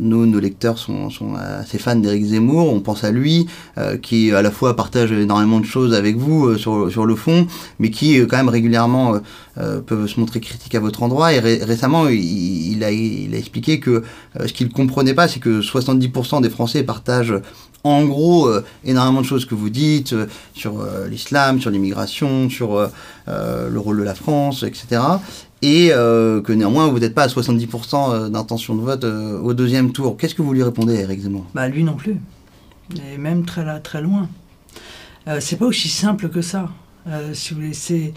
[0.00, 2.72] nous, nos lecteurs sont, assez fans d'Éric Zemmour.
[2.72, 3.46] On pense à lui,
[4.02, 7.46] qui à la fois partage énormément de choses avec vous sur, le fond,
[7.78, 9.20] mais qui quand même régulièrement
[9.86, 11.32] peut se montrer critique à votre endroit.
[11.32, 14.02] Et récemment, il, a, il, a, expliqué que
[14.44, 17.34] ce qu'il comprenait pas, c'est que 70% des Français partagent
[17.84, 22.48] en gros euh, énormément de choses que vous dites euh, sur euh, l'islam, sur l'immigration,
[22.48, 22.90] sur
[23.26, 25.00] le rôle de la France, etc.
[25.62, 30.16] Et que néanmoins vous n'êtes pas à 70% d'intention de vote au deuxième tour.
[30.16, 31.46] Qu'est-ce que vous lui répondez, Eric Zemmour?
[31.54, 32.16] Bah lui non plus.
[32.96, 34.28] Et même très, là, très loin.
[35.38, 36.68] c'est pas aussi simple que ça.
[37.08, 38.12] Euh, si vous voulez, c'est,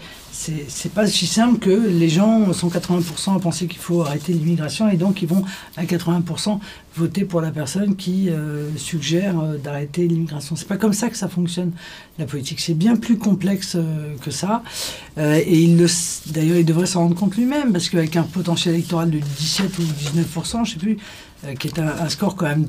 [0.94, 4.96] pas aussi simple que les gens sont 80% à penser qu'il faut arrêter l'immigration et
[4.96, 5.44] donc ils vont
[5.76, 6.60] à 80%
[6.94, 10.54] voter pour la personne qui euh, suggère euh, d'arrêter l'immigration.
[10.54, 11.72] C'est pas comme ça que ça fonctionne
[12.18, 12.60] la politique.
[12.60, 13.76] C'est bien plus complexe
[14.22, 14.62] que ça.
[15.18, 15.86] et il le,
[16.32, 19.82] d'ailleurs, il devrait s'en rendre compte lui-même parce qu'avec un potentiel électoral de 17 ou
[19.82, 20.98] 19%, je sais plus,
[21.58, 22.66] qui est un score quand même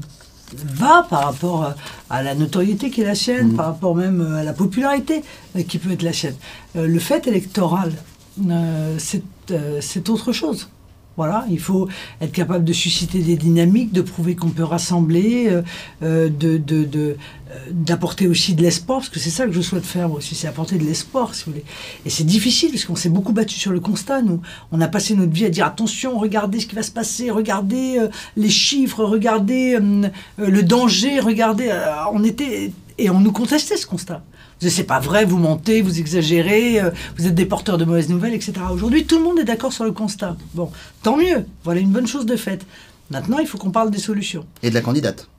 [0.54, 1.74] va par rapport
[2.10, 3.56] à la notoriété qui est la sienne, mm.
[3.56, 5.24] par rapport même à la popularité
[5.56, 6.36] euh, qui peut être la sienne.
[6.76, 7.94] Euh, le fait électoral,
[8.50, 10.70] euh, c'est autre chose.
[11.18, 11.90] Voilà, il faut
[12.22, 15.64] être capable de susciter des dynamiques, de prouver qu'on peut rassembler, euh,
[16.04, 17.16] euh, de, euh,
[17.72, 20.78] d'apporter aussi de l'espoir, parce que c'est ça que je souhaite faire aussi, c'est apporter
[20.78, 21.66] de l'espoir, si vous voulez.
[22.06, 24.42] Et c'est difficile, parce qu'on s'est beaucoup battu sur le constat, nous.
[24.72, 28.00] On a passé notre vie à dire attention, regardez ce qui va se passer, regardez
[28.36, 29.80] les chiffres, regardez
[30.38, 31.76] le danger, regardez.
[32.14, 32.72] on était.
[33.00, 34.24] Et on nous contestait ce constat
[34.60, 38.34] c'est pas vrai, vous mentez, vous exagérez, euh, vous êtes des porteurs de mauvaises nouvelles,
[38.34, 38.54] etc.
[38.72, 40.36] Aujourd'hui, tout le monde est d'accord sur le constat.
[40.54, 40.72] Bon,
[41.04, 42.66] tant mieux, voilà une bonne chose de faite.
[43.12, 44.46] Maintenant, il faut qu'on parle des solutions.
[44.64, 45.30] Et de la candidate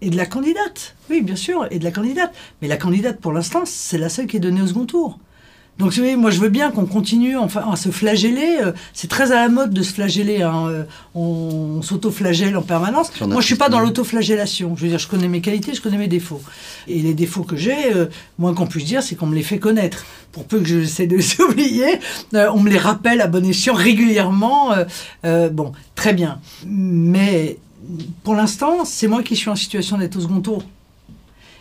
[0.00, 2.32] Et de la candidate, oui, bien sûr, et de la candidate.
[2.60, 5.18] Mais la candidate, pour l'instant, c'est la seule qui est donnée au second tour.
[5.78, 8.58] Donc, vous moi, je veux bien qu'on continue enfin, à se flageller.
[8.62, 10.42] Euh, c'est très à la mode de se flageller.
[10.42, 13.10] Hein, euh, on, s'auto-flagelle en permanence.
[13.20, 14.76] Moi, je suis pas dans l'auto-flagellation.
[14.76, 16.42] Je veux dire, je connais mes qualités, je connais mes défauts.
[16.88, 18.06] Et les défauts que j'ai, euh,
[18.38, 20.04] moins qu'on puisse dire, c'est qu'on me les fait connaître.
[20.30, 21.98] Pour peu que j'essaie de les oublier,
[22.32, 24.70] on me les rappelle à bon escient régulièrement.
[25.24, 26.38] bon, très bien.
[26.66, 27.58] Mais
[28.22, 30.62] pour l'instant, c'est moi qui suis en situation d'être au second tour.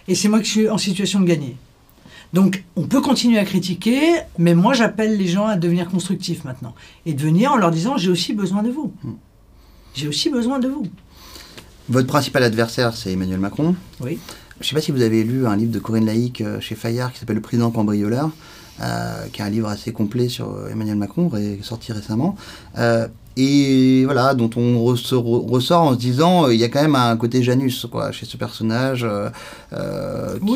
[0.07, 1.55] Et c'est moi qui suis en situation de gagner.
[2.34, 3.99] Donc on peut continuer à critiquer,
[4.38, 6.73] mais moi j'appelle les gens à devenir constructifs maintenant.
[7.05, 8.93] Et de venir en leur disant j'ai aussi besoin de vous.
[9.03, 9.13] Hmm.
[9.93, 10.88] J'ai aussi besoin de vous.
[11.89, 13.75] Votre principal adversaire, c'est Emmanuel Macron.
[13.99, 14.17] Oui.
[14.59, 16.75] Je ne sais pas si vous avez lu un livre de Corinne Laïc euh, chez
[16.75, 18.32] Fayard qui s'appelle Le président cambrioleur.
[18.82, 21.29] Euh, qui est un livre assez complet sur euh, Emmanuel Macron,
[21.61, 22.36] sorti récemment.
[22.79, 23.07] Euh,
[23.38, 27.43] et voilà, dont on ressort en se disant, il y a quand même un côté
[27.43, 29.07] Janus quoi, chez ce personnage,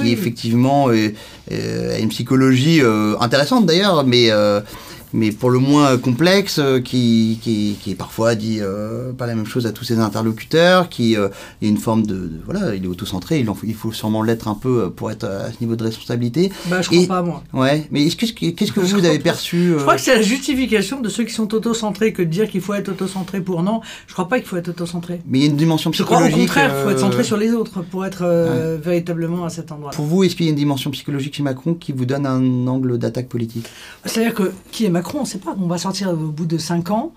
[0.02, 2.82] qui effectivement a une psychologie
[3.20, 4.30] intéressante d'ailleurs, mais
[5.16, 9.46] mais pour le moins complexe, euh, qui, qui, qui parfois dit euh, pas la même
[9.46, 11.30] chose à tous ses interlocuteurs, qui euh,
[11.62, 14.90] est une forme de, voilà, il est auto-centré, il, il, faut sûrement l'être un peu
[14.90, 16.52] pour être à ce niveau de responsabilité.
[16.68, 17.44] Bah, je crois pas moi.
[17.54, 21.00] Ouais, mais qu'est-ce que, qu'est-ce que vous avez perçu Je crois que c'est la justification
[21.00, 23.80] de ceux qui sont auto-centrés que de dire qu'il faut être auto-centré pour non.
[24.08, 25.22] Je crois pas qu'il faut être auto-centré.
[25.28, 26.32] Mais il y a une dimension psychologique.
[26.32, 28.26] Je crois au contraire, il faut être centré sur les autres pour être
[28.84, 29.92] véritablement à cet endroit.
[29.92, 32.68] Pour vous, est-ce qu'il y a une dimension psychologique chez Macron qui vous donne un
[32.68, 33.66] angle d'attaque politique?
[34.04, 35.05] C'est-à-dire que qui est Macron?
[35.14, 35.56] On ne sait pas.
[35.60, 37.14] On va sortir au bout de cinq ans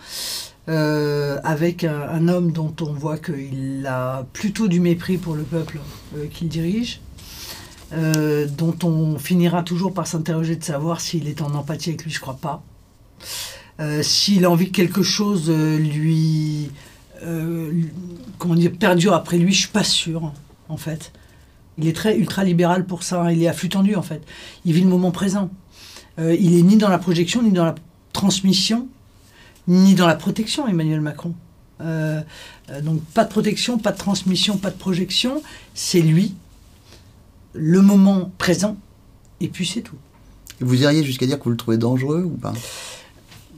[0.69, 5.81] euh, avec un, homme dont on voit qu'il a plutôt du mépris pour le peuple
[6.15, 7.01] euh, qu'il dirige,
[7.95, 12.11] euh, dont on finira toujours par s'interroger de savoir s'il est en empathie avec lui,
[12.11, 12.63] je crois pas.
[14.03, 16.71] s'il a envie que quelque chose lui,
[18.79, 20.33] perdure après lui, je suis pas sûr,
[20.69, 21.13] en fait.
[21.79, 23.33] Il est très ultra libéral pour ça.
[23.33, 24.21] Il est à flux tendu en fait.
[24.65, 25.49] Il vit le moment présent.
[26.19, 27.75] Il est ni dans la projection ni dans la
[28.13, 28.89] transmission,
[29.69, 31.35] ni dans la protection, Emmanuel Macron.
[31.81, 32.21] Euh,
[32.71, 35.43] euh, donc pas de protection, pas de transmission, pas de projection,
[35.75, 36.35] c'est lui,
[37.55, 38.77] le moment présent,
[39.41, 39.97] et puis c'est tout.
[40.61, 42.53] Vous iriez jusqu'à dire que vous le trouvez dangereux ou pas?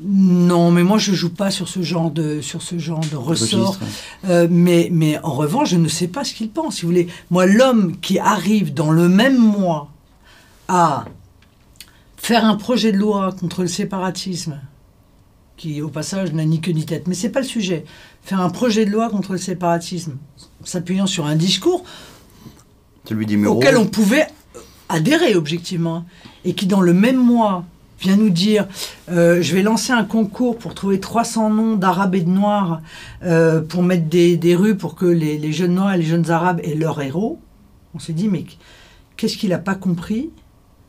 [0.03, 3.79] Non, mais moi je joue pas sur ce genre de sur ce genre de ressort.
[4.29, 6.77] Euh, mais mais en revanche, je ne sais pas ce qu'il pense.
[6.77, 9.91] Si vous voulez, moi l'homme qui arrive dans le même mois
[10.69, 11.05] à
[12.21, 14.61] faire un projet de loi contre le séparatisme,
[15.57, 17.85] qui au passage n'a ni queue ni tête, mais c'est pas le sujet.
[18.23, 20.19] Faire un projet de loi contre le séparatisme,
[20.63, 21.83] s'appuyant sur un discours
[23.47, 24.27] auquel on pouvait
[24.91, 26.05] adhérer objectivement,
[26.45, 27.65] et qui dans le même mois
[28.01, 28.69] vient nous dire
[29.11, 32.83] euh, je vais lancer un concours pour trouver 300 noms d'arabes et de noirs
[33.25, 36.61] euh, pour mettre des, rues pour que les, les, jeunes noirs et les jeunes arabes
[36.65, 37.41] aient leurs héros.
[37.95, 38.45] On s'est dit mais
[39.17, 40.31] qu'est-ce qu'il n'a pas compris?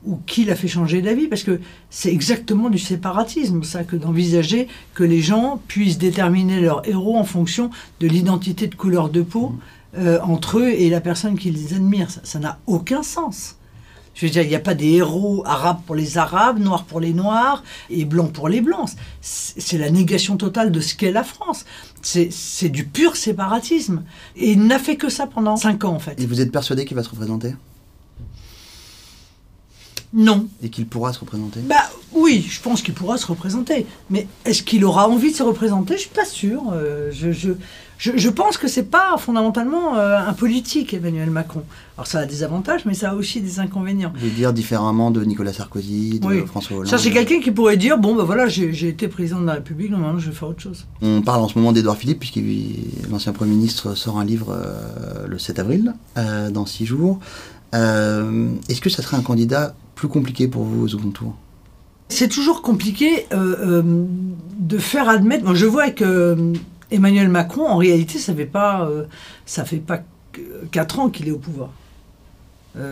[0.06, 4.68] Ou qui l'a fait changer d'avis, parce que c'est exactement du séparatisme, ça, que d'envisager
[4.93, 9.49] que les gens puissent déterminer leur héros en fonction de l'identité de couleur de peau
[9.49, 9.60] mmh.
[9.97, 12.08] euh, entre eux et la personne qui les admire.
[12.24, 13.58] Ça n'a aucun sens.
[14.14, 16.99] Je veux dire, il n'y a pas des héros arabes pour les arabes, noirs pour
[16.99, 18.89] les noirs et blancs pour les blancs.
[19.22, 21.66] C'est la négation totale de ce qu'est la France.
[22.02, 24.04] C'est du pur séparatisme.
[24.36, 26.20] Et il n'a fait que ça pendant cinq ans, en fait.
[26.20, 27.56] Et vous êtes persuadé qu'il va se représenter?
[30.14, 30.47] Non.
[30.62, 33.86] Et qu'il pourra se représenter Bah oui, je pense qu'il pourra se représenter.
[34.09, 35.95] Mais est-ce qu'il aura envie de se représenter?
[35.95, 36.64] Je suis pas sûr.
[36.74, 37.51] Euh, je, je,
[37.97, 41.64] je, pense que c'est pas fondamentalement euh, un politique, Emmanuel Macron.
[41.95, 44.12] Alors ça a des avantages, mais ça a aussi des inconvénients.
[44.20, 47.97] Vous dire différemment de Nicolas Sarkozy, de François Hollande Ça, c'est quelqu'un qui pourrait dire
[47.97, 50.86] bon, ben voilà, j'ai été président de la République, maintenant je vais faire autre chose.
[51.01, 52.39] On parle en ce moment d'Edouard Philippe, puisque
[53.09, 57.20] l'ancien Premier ministre sort un livre euh, le 7 avril, dans six jours.
[57.74, 59.74] Est-ce que ça serait un candidat
[60.08, 61.36] compliqué pour vous au second tour
[62.10, 64.06] C'est toujours compliqué euh, euh,
[64.60, 65.54] de faire admettre.
[65.54, 66.54] je vois que euh,
[66.91, 68.89] Emmanuel Macron, en réalité, ça fait pas,
[69.45, 70.02] ça fait pas
[70.72, 71.70] 4 ans qu'il est au pouvoir.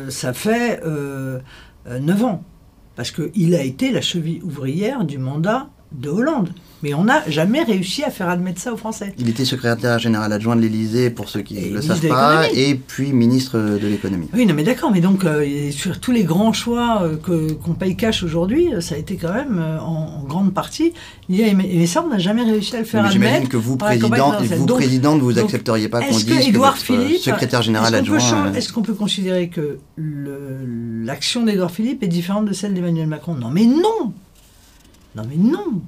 [0.07, 0.81] ça fait
[1.85, 2.43] 9 ans.
[2.95, 6.51] Parce qu'il a été la cheville ouvrière du mandat de Hollande.
[6.81, 9.13] Mais on n'a jamais réussi à faire admettre ça aux Français.
[9.17, 12.75] Il était secrétaire général adjoint de l'Élysée, pour ceux qui ne le savent pas, et
[12.75, 14.29] puis ministre de l'économie.
[14.33, 17.73] Oui, non, mais d'accord, mais donc euh, sur tous les grands choix euh, que, qu'on
[17.73, 20.93] paye cash aujourd'hui, euh, ça a été quand même en, grande partie
[21.27, 23.27] lié à Et ça, on n'a jamais réussi à le faire mais admettre.
[23.27, 27.61] J'imagine que vous, président, vous présidente, vous accepteriez pas qu'on dise que, Edouard Philippe, secrétaire
[27.61, 28.53] général adjoint.
[28.53, 33.35] est-ce qu'on peut considérer que l'action d'Edouard Philippe est différente de celle d'Emmanuel Macron?
[33.35, 34.13] Non, mais non
[35.15, 35.81] Non, mais non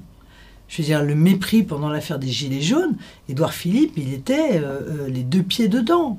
[0.72, 2.96] je veux dire, le mépris pendant l'affaire des Gilets jaunes,
[3.28, 6.18] Édouard Philippe, il était euh, euh, les deux pieds dedans.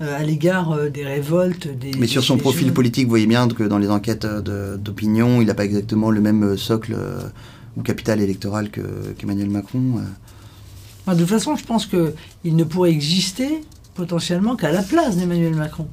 [0.00, 1.90] Euh, à l'égard des révoltes des.
[1.98, 5.54] Mais sur son profil politique, vous voyez bien que dans les enquêtes d'opinion, il n'a
[5.54, 6.96] pas exactement le même socle
[7.76, 9.80] ou capital électoral qu'Emmanuel Macron.
[11.08, 13.60] de toute façon, je pense qu'il ne pourrait exister
[13.96, 15.88] potentiellement qu'à la place d'Emmanuel Macron.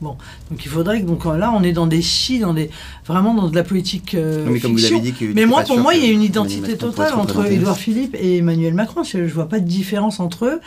[0.00, 0.16] Bon,
[0.50, 2.70] donc il faudrait que donc là on est dans des chi, dans des
[3.06, 5.94] vraiment dans de la politique euh, mais comme Vous avez dit mais moi pour moi
[5.94, 9.02] il y a une identité totale entre Édouard Philippe et Emmanuel Macron.
[9.04, 10.60] Je, ne vois pas de différence entre eux,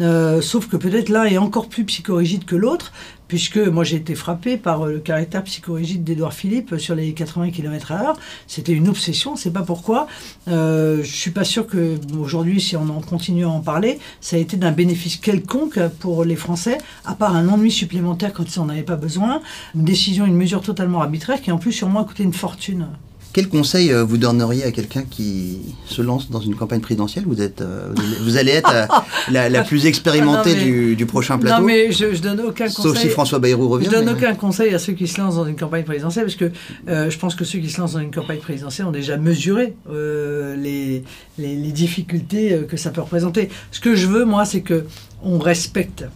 [0.00, 2.92] euh, sauf que peut-être l'un est encore plus psychorigide que l'autre,
[3.28, 7.92] puisque moi j'ai été frappé par le caractère psychorigide d'Edouard Philippe sur les 80 km
[7.92, 8.14] à.
[8.46, 10.06] C'était une obsession, c'est pas pourquoi.
[10.48, 14.36] Euh, je suis pas sûr que aujourd'hui, si on en continue à en parler, ça
[14.36, 18.58] a été d'un bénéfice quelconque pour les Français, à part un ennui supplémentaire quand ils
[18.58, 19.40] n'en avaient pas besoin,
[19.74, 22.88] une décision, une mesure totalement arbitraire qui en plus sur moi a coûté une fortune.
[23.36, 27.24] Quel conseil euh, vous donneriez à quelqu'un qui se lance dans une campagne présidentielle?
[27.26, 30.54] Vous, êtes, euh, vous allez être euh, la, plus expérimentée
[30.94, 31.60] du, prochain plateau.
[31.60, 32.82] Non, mais je, je donne aucun conseil.
[32.82, 33.84] Sauf si François Bayrou revient.
[33.84, 36.50] Je donne aucun conseil à ceux qui se lancent dans une campagne présidentielle, parce que
[36.86, 41.04] je pense que ceux qui se lancent dans une campagne présidentielle ont déjà mesuré les,
[41.36, 43.50] les, les, difficultés que ça peut représenter.
[43.70, 44.86] Ce que je veux, moi, c'est que
[45.22, 46.06] on respecte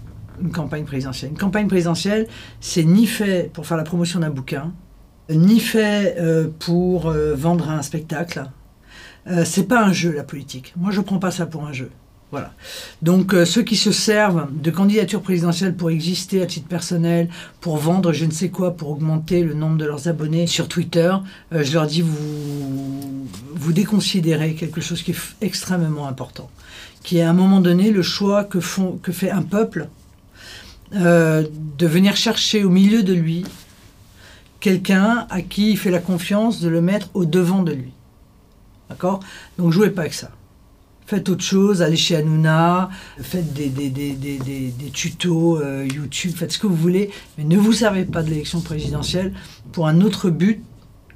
[0.41, 1.33] une campagne présidentielle.
[1.33, 2.29] Une campagne présidentielle,
[2.63, 4.73] c'est ni fait pour faire la promotion d'un bouquin,
[5.35, 8.45] ni fait euh, pour euh, vendre un spectacle.
[9.27, 10.73] Euh, c'est pas un jeu la politique.
[10.77, 11.91] Moi je prends pas ça pour un jeu.
[12.31, 12.53] Voilà.
[13.03, 17.29] Donc ceux qui se servent de candidature présidentielle pour exister à titre personnel,
[17.61, 21.13] pour vendre je ne sais quoi, pour augmenter le nombre de leurs abonnés sur Twitter,
[21.51, 26.49] je leur dis vous vous déconsidérez quelque chose qui est extrêmement important,
[27.03, 29.89] qui est à un moment donné le choix que font que fait un peuple
[30.93, 33.45] de venir chercher au milieu de lui
[34.61, 37.93] quelqu'un à qui il fait la confiance de le mettre au devant de lui.
[38.89, 39.21] D'accord?
[39.59, 40.31] Donc jouez pas avec ça.
[41.07, 42.89] Faites autre chose, allez chez Hanouna,
[43.21, 47.57] faites des, des, des, des tutos euh, YouTube, faites ce que vous voulez, mais ne
[47.57, 49.33] vous servez pas de l'élection présidentielle
[49.73, 50.63] pour un autre but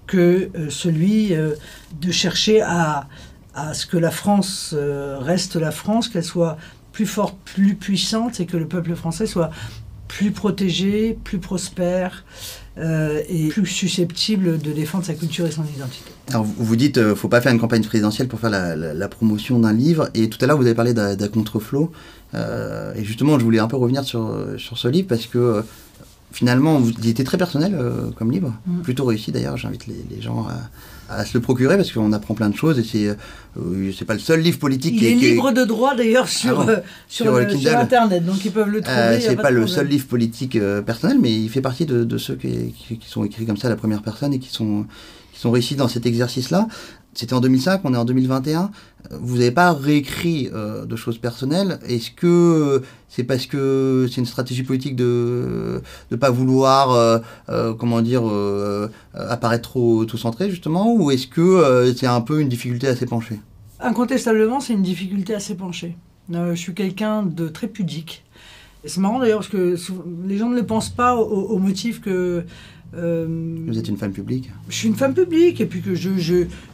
[0.09, 1.55] que euh, celui euh,
[2.01, 3.07] de chercher à,
[3.55, 6.59] à, ce que la France reste la France, qu'elle soit
[6.91, 9.51] plus forte, plus puissante, et que le peuple français soit
[10.17, 12.25] plus protégé, plus prospère,
[12.79, 16.12] euh, et plus susceptible de défendre sa culture et son identité.
[16.29, 19.09] Alors vous, vous dites, ne euh, faut pas faire une campagne présidentielle pour faire la,
[19.09, 20.09] promotion d'un livre.
[20.15, 21.91] Et tout à l'heure, vous avez parlé d'un contreflow.
[22.35, 25.65] Euh, et justement, je voulais un peu revenir sur, sur ce livre parce que
[26.31, 27.77] finalement, il était très personnel
[28.17, 28.83] comme livre, mm.
[28.83, 29.57] plutôt réussi d'ailleurs.
[29.57, 30.55] J'invite les, les, gens à,
[31.09, 34.15] à se le procurer parce qu'on apprend plein de choses et c'est euh, c'est pas
[34.15, 34.95] le seul livre politique.
[34.95, 36.77] Il qui est, est libre de droit d'ailleurs sur, ah euh,
[37.09, 37.27] sur,
[37.59, 38.99] sur, internet donc ils peuvent le trouver.
[38.99, 42.37] Euh, c'est pas, le seul livre politique personnel mais il fait partie de, de ceux
[42.37, 44.87] qui, qui, sont écrits comme ça à la première personne et qui sont
[45.33, 46.67] qui sont réussis dans cet exercice là.
[47.15, 48.71] C'était en 2005, on est en 2021.
[49.11, 51.79] Vous n'avez pas réécrit euh, de choses personnelles.
[51.87, 57.19] Est-ce que c'est parce que c'est une stratégie politique de ne pas vouloir, euh,
[57.51, 58.23] euh, comment dire,
[59.15, 63.41] apparaître trop tout centré justement, ou est-ce que c'est un peu une difficulté à s'épancher?
[63.81, 65.97] Incontestablement, c'est une difficulté à s'épancher.
[66.31, 68.25] je suis quelqu'un de très pudique.
[68.85, 69.77] C'est marrant d'ailleurs parce que
[70.27, 72.45] les gens ne le pensent pas au motif que
[72.97, 76.11] euh, Vous êtes une femme publique Je suis une femme publique et puis que je,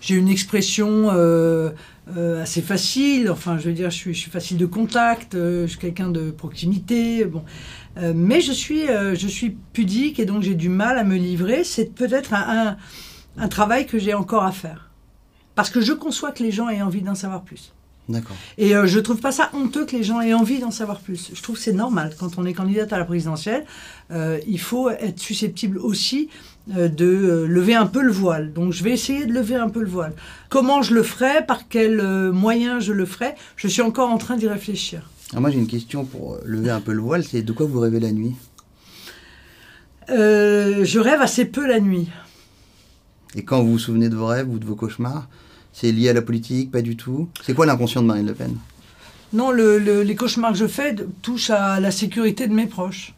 [0.01, 1.71] j'ai une expression euh,
[2.17, 3.31] euh, assez facile.
[3.31, 6.31] Enfin, je veux dire, je suis, je suis facile de contact, je suis quelqu'un de
[6.31, 7.25] proximité.
[7.25, 7.43] Bon.
[8.15, 11.65] mais je suis, je suis pudique et donc j'ai du mal à me livrer.
[11.65, 12.77] C'est peut-être un,
[13.37, 14.91] un travail que j'ai encore à faire.
[15.55, 17.73] Parce que je conçois que les gens aient envie d'en savoir plus.
[18.59, 21.01] Et euh, je ne trouve pas ça honteux que les gens aient envie d'en savoir
[21.01, 21.31] plus.
[21.35, 22.15] Je trouve que c'est normal.
[22.19, 23.65] Quand on est candidate à la présidentielle,
[24.11, 26.29] euh, il faut être susceptible aussi
[26.77, 28.53] euh, de lever un peu le voile.
[28.53, 30.13] Donc je vais essayer de lever un peu le voile.
[30.49, 31.45] Comment je le ferai?
[31.47, 32.03] Par quels
[32.33, 33.35] moyens je le ferai?
[33.57, 35.11] Je suis encore en train d'y réfléchir.
[35.31, 37.25] Alors moi j'ai une question pour lever un peu le voile.
[37.25, 38.35] C'est de quoi vous rêvez la nuit?
[40.09, 42.09] Je rêve assez peu la nuit.
[43.37, 45.29] Et quand vous vous souvenez de vos rêves ou de vos cauchemars
[45.73, 48.57] c'est lié à la politique Pas du tout C'est quoi l'inconscient de Marine Le Pen?
[49.33, 53.15] Non, les cauchemars que je fais touchent à la sécurité de mes proches,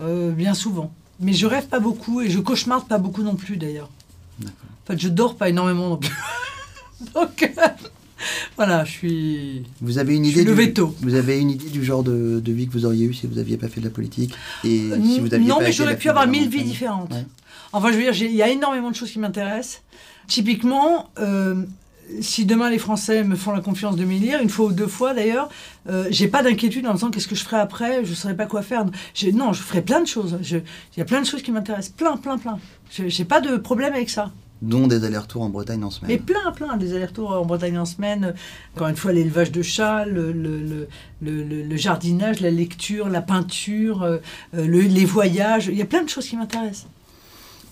[0.00, 0.92] euh, bien souvent.
[1.18, 3.88] Mais je rêve pas beaucoup et je cauchemarde pas beaucoup non plus d'ailleurs.
[4.44, 6.14] En fait, je dors pas énormément non plus.
[7.14, 7.50] Donc,
[8.56, 9.62] voilà, je suis.
[9.80, 10.94] Vous avez une idée du veto.
[11.00, 13.56] Vous avez une idée du genre de, vie que vous auriez eu si vous n'aviez
[13.56, 14.34] pas fait de la politique
[14.64, 17.12] et si vous Non, mais j'aurais pu avoir mille vies différentes.
[17.72, 19.82] Enfin, je veux dire, il y a énormément de choses qui m'intéressent.
[20.28, 21.64] Typiquement, euh,
[22.20, 25.14] si demain les Français me font la confiance de m'élire, une fois ou deux fois
[25.14, 25.48] d'ailleurs,
[25.88, 28.36] euh, j'ai pas d'inquiétude en me disant qu'est-ce que je ferai après, je ne saurais
[28.36, 28.84] pas quoi faire.
[29.34, 30.38] non, je ferai plein de choses.
[30.42, 30.62] Il
[30.98, 32.58] y a plein de choses qui m'intéressent, plein, plein, plein.
[32.90, 34.30] J'ai pas de problème avec ça.
[34.62, 36.10] Dont des allers-retours en Bretagne en semaine.
[36.10, 38.34] Mais plein, plein, des allers-retours en Bretagne en semaine.
[38.74, 40.88] Encore une fois, l'élevage de chats, le, le,
[41.20, 44.18] le, le, jardinage, la lecture, la peinture, euh,
[44.54, 45.66] les voyages.
[45.66, 46.86] Il y a plein de choses qui m'intéressent.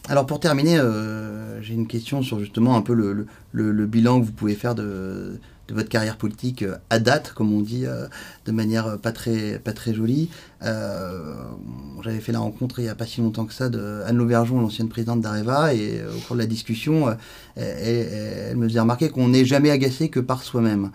[0.06, 4.32] Alors pour terminer, euh, j'ai une question sur justement un peu le, bilan que vous
[4.32, 5.40] pouvez faire de,
[5.70, 8.06] votre carrière politique euh, à date, comme on dit, euh,
[8.44, 9.62] de manière pas très,
[9.94, 10.28] jolie.
[10.60, 14.60] J'avais fait la rencontre il n'y a pas si longtemps que ça de Anne Lauvergeon,
[14.60, 17.08] l'ancienne présidente d'Areva, et au cours de la discussion,
[17.56, 20.90] elle, elle, me faisait remarquer qu'on n'est jamais agacé que par soi-même.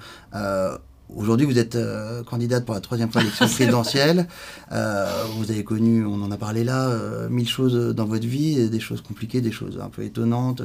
[1.15, 4.27] Aujourd'hui, vous êtes euh, candidate pour la troisième fois à l'élection présidentielle.
[4.71, 5.07] Euh,
[5.37, 8.79] vous avez connu, on en a parlé là, euh, mille choses dans votre vie, des
[8.79, 10.61] choses compliquées, des choses un peu étonnantes,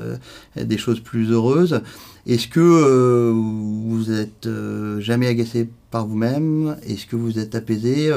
[0.57, 1.81] des choses plus heureuses.
[2.27, 4.49] Est-ce que vous êtes
[4.99, 6.77] jamais agacé par vous-même?
[6.87, 8.13] Est-ce que vous êtes apaisé?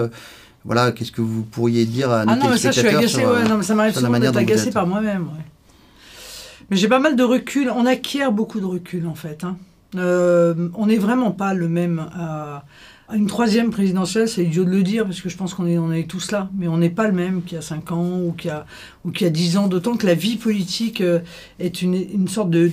[0.65, 3.25] Voilà, qu'est-ce que vous pourriez dire à nos Ah non, mais ça, je suis agacé,
[3.25, 5.45] ouais, non, mais ça m'arrive souvent d'être agacé par moi-même, ouais.
[6.69, 7.69] Mais j'ai pas mal de recul.
[7.69, 9.45] On acquiert beaucoup de recul, en fait.
[9.45, 9.55] Hein.
[9.95, 12.65] Euh, on n'est vraiment pas le même à,
[13.13, 15.93] une troisième présidentielle, c'est idiot de le dire, parce que je pense qu'on est, on
[15.93, 18.33] est tous là, mais on n'est pas le même qu'il y a 5 ans ou
[18.33, 18.65] qu'il y a,
[19.05, 21.19] ou qu'il y a 10 ans, d'autant que la vie politique euh,
[21.59, 22.69] est une, sorte de,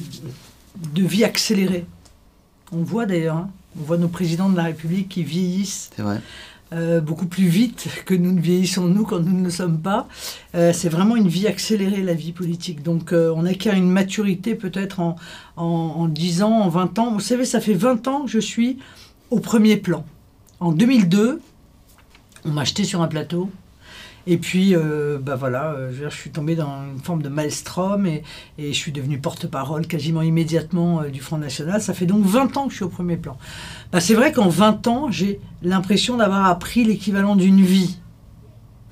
[0.92, 1.86] de vie accélérée.
[2.72, 3.50] On voit d'ailleurs, hein,
[3.80, 5.90] on voit nos présidents de la République qui vieillissent.
[5.94, 6.20] C'est vrai.
[6.74, 10.08] Euh, beaucoup plus vite que nous ne vieillissons nous quand nous ne le sommes pas.
[10.56, 12.82] Euh, c'est vraiment une vie accélérée, la vie politique.
[12.82, 15.14] Donc euh, on acquiert une maturité peut-être en,
[15.56, 17.12] en, 10 ans, en 20 ans.
[17.12, 18.78] Vous savez, ça fait 20 ans que je suis
[19.30, 20.04] au premier plan.
[20.58, 21.40] En 2002,
[22.44, 23.50] on m'a acheté sur un plateau.
[24.26, 28.22] Et puis, euh, bah voilà, euh, je, suis tombé dans une forme de maelstrom et,
[28.58, 31.82] et je suis devenu porte-parole quasiment immédiatement euh, du Front National.
[31.82, 33.36] Ça fait donc 20 ans que je suis au premier plan.
[33.92, 37.98] Bah, c'est vrai qu'en 20 ans, j'ai l'impression d'avoir appris l'équivalent d'une vie.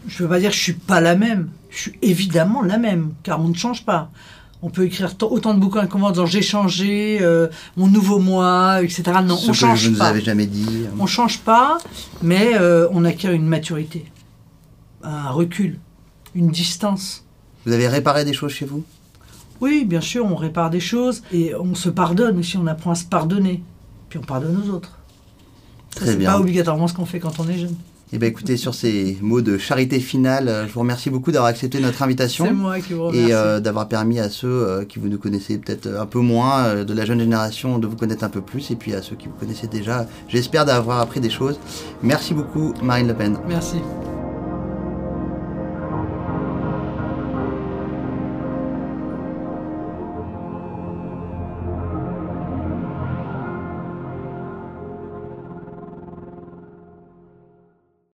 [0.06, 1.48] Je ne veux pas dire que je suis pas la même.
[1.70, 4.10] Je suis évidemment la même, car on ne change pas.
[4.60, 7.20] On peut écrire autant de bouquins qu'on veut en disant j'ai changé,
[7.76, 9.02] mon nouveau moi, etc.
[9.24, 10.84] Non, Ce on que change je ne vous avais jamais dit.
[11.00, 11.78] On change pas,
[12.22, 12.52] mais
[12.92, 14.11] on acquiert une maturité
[15.02, 15.78] un recul,
[16.34, 17.24] une distance.
[17.66, 18.84] Vous avez réparé des choses chez vous?
[19.60, 22.94] Oui, bien sûr, on répare des choses et on se pardonne aussi, on apprend à
[22.96, 23.62] se pardonner.
[24.08, 24.98] Puis on pardonne aux autres.
[25.98, 27.76] C'est pas obligatoirement ce qu'on fait quand on est jeune.
[28.14, 31.48] Eh bien, écoutez, sur ces mots de charité finale, euh, je vous remercie beaucoup d'avoir
[31.48, 32.44] accepté notre invitation.
[32.44, 33.30] C'est moi qui vous remercie.
[33.30, 36.84] Et euh, d'avoir permis à ceux euh, qui vous nous connaissez peut-être un peu moins,
[36.84, 38.70] de la jeune génération, de vous connaître un peu plus.
[38.70, 41.58] Et puis à ceux qui vous connaissez déjà, j'espère d'avoir appris des choses.
[42.02, 43.38] Merci beaucoup, Marine Le Pen.
[43.48, 43.76] Merci.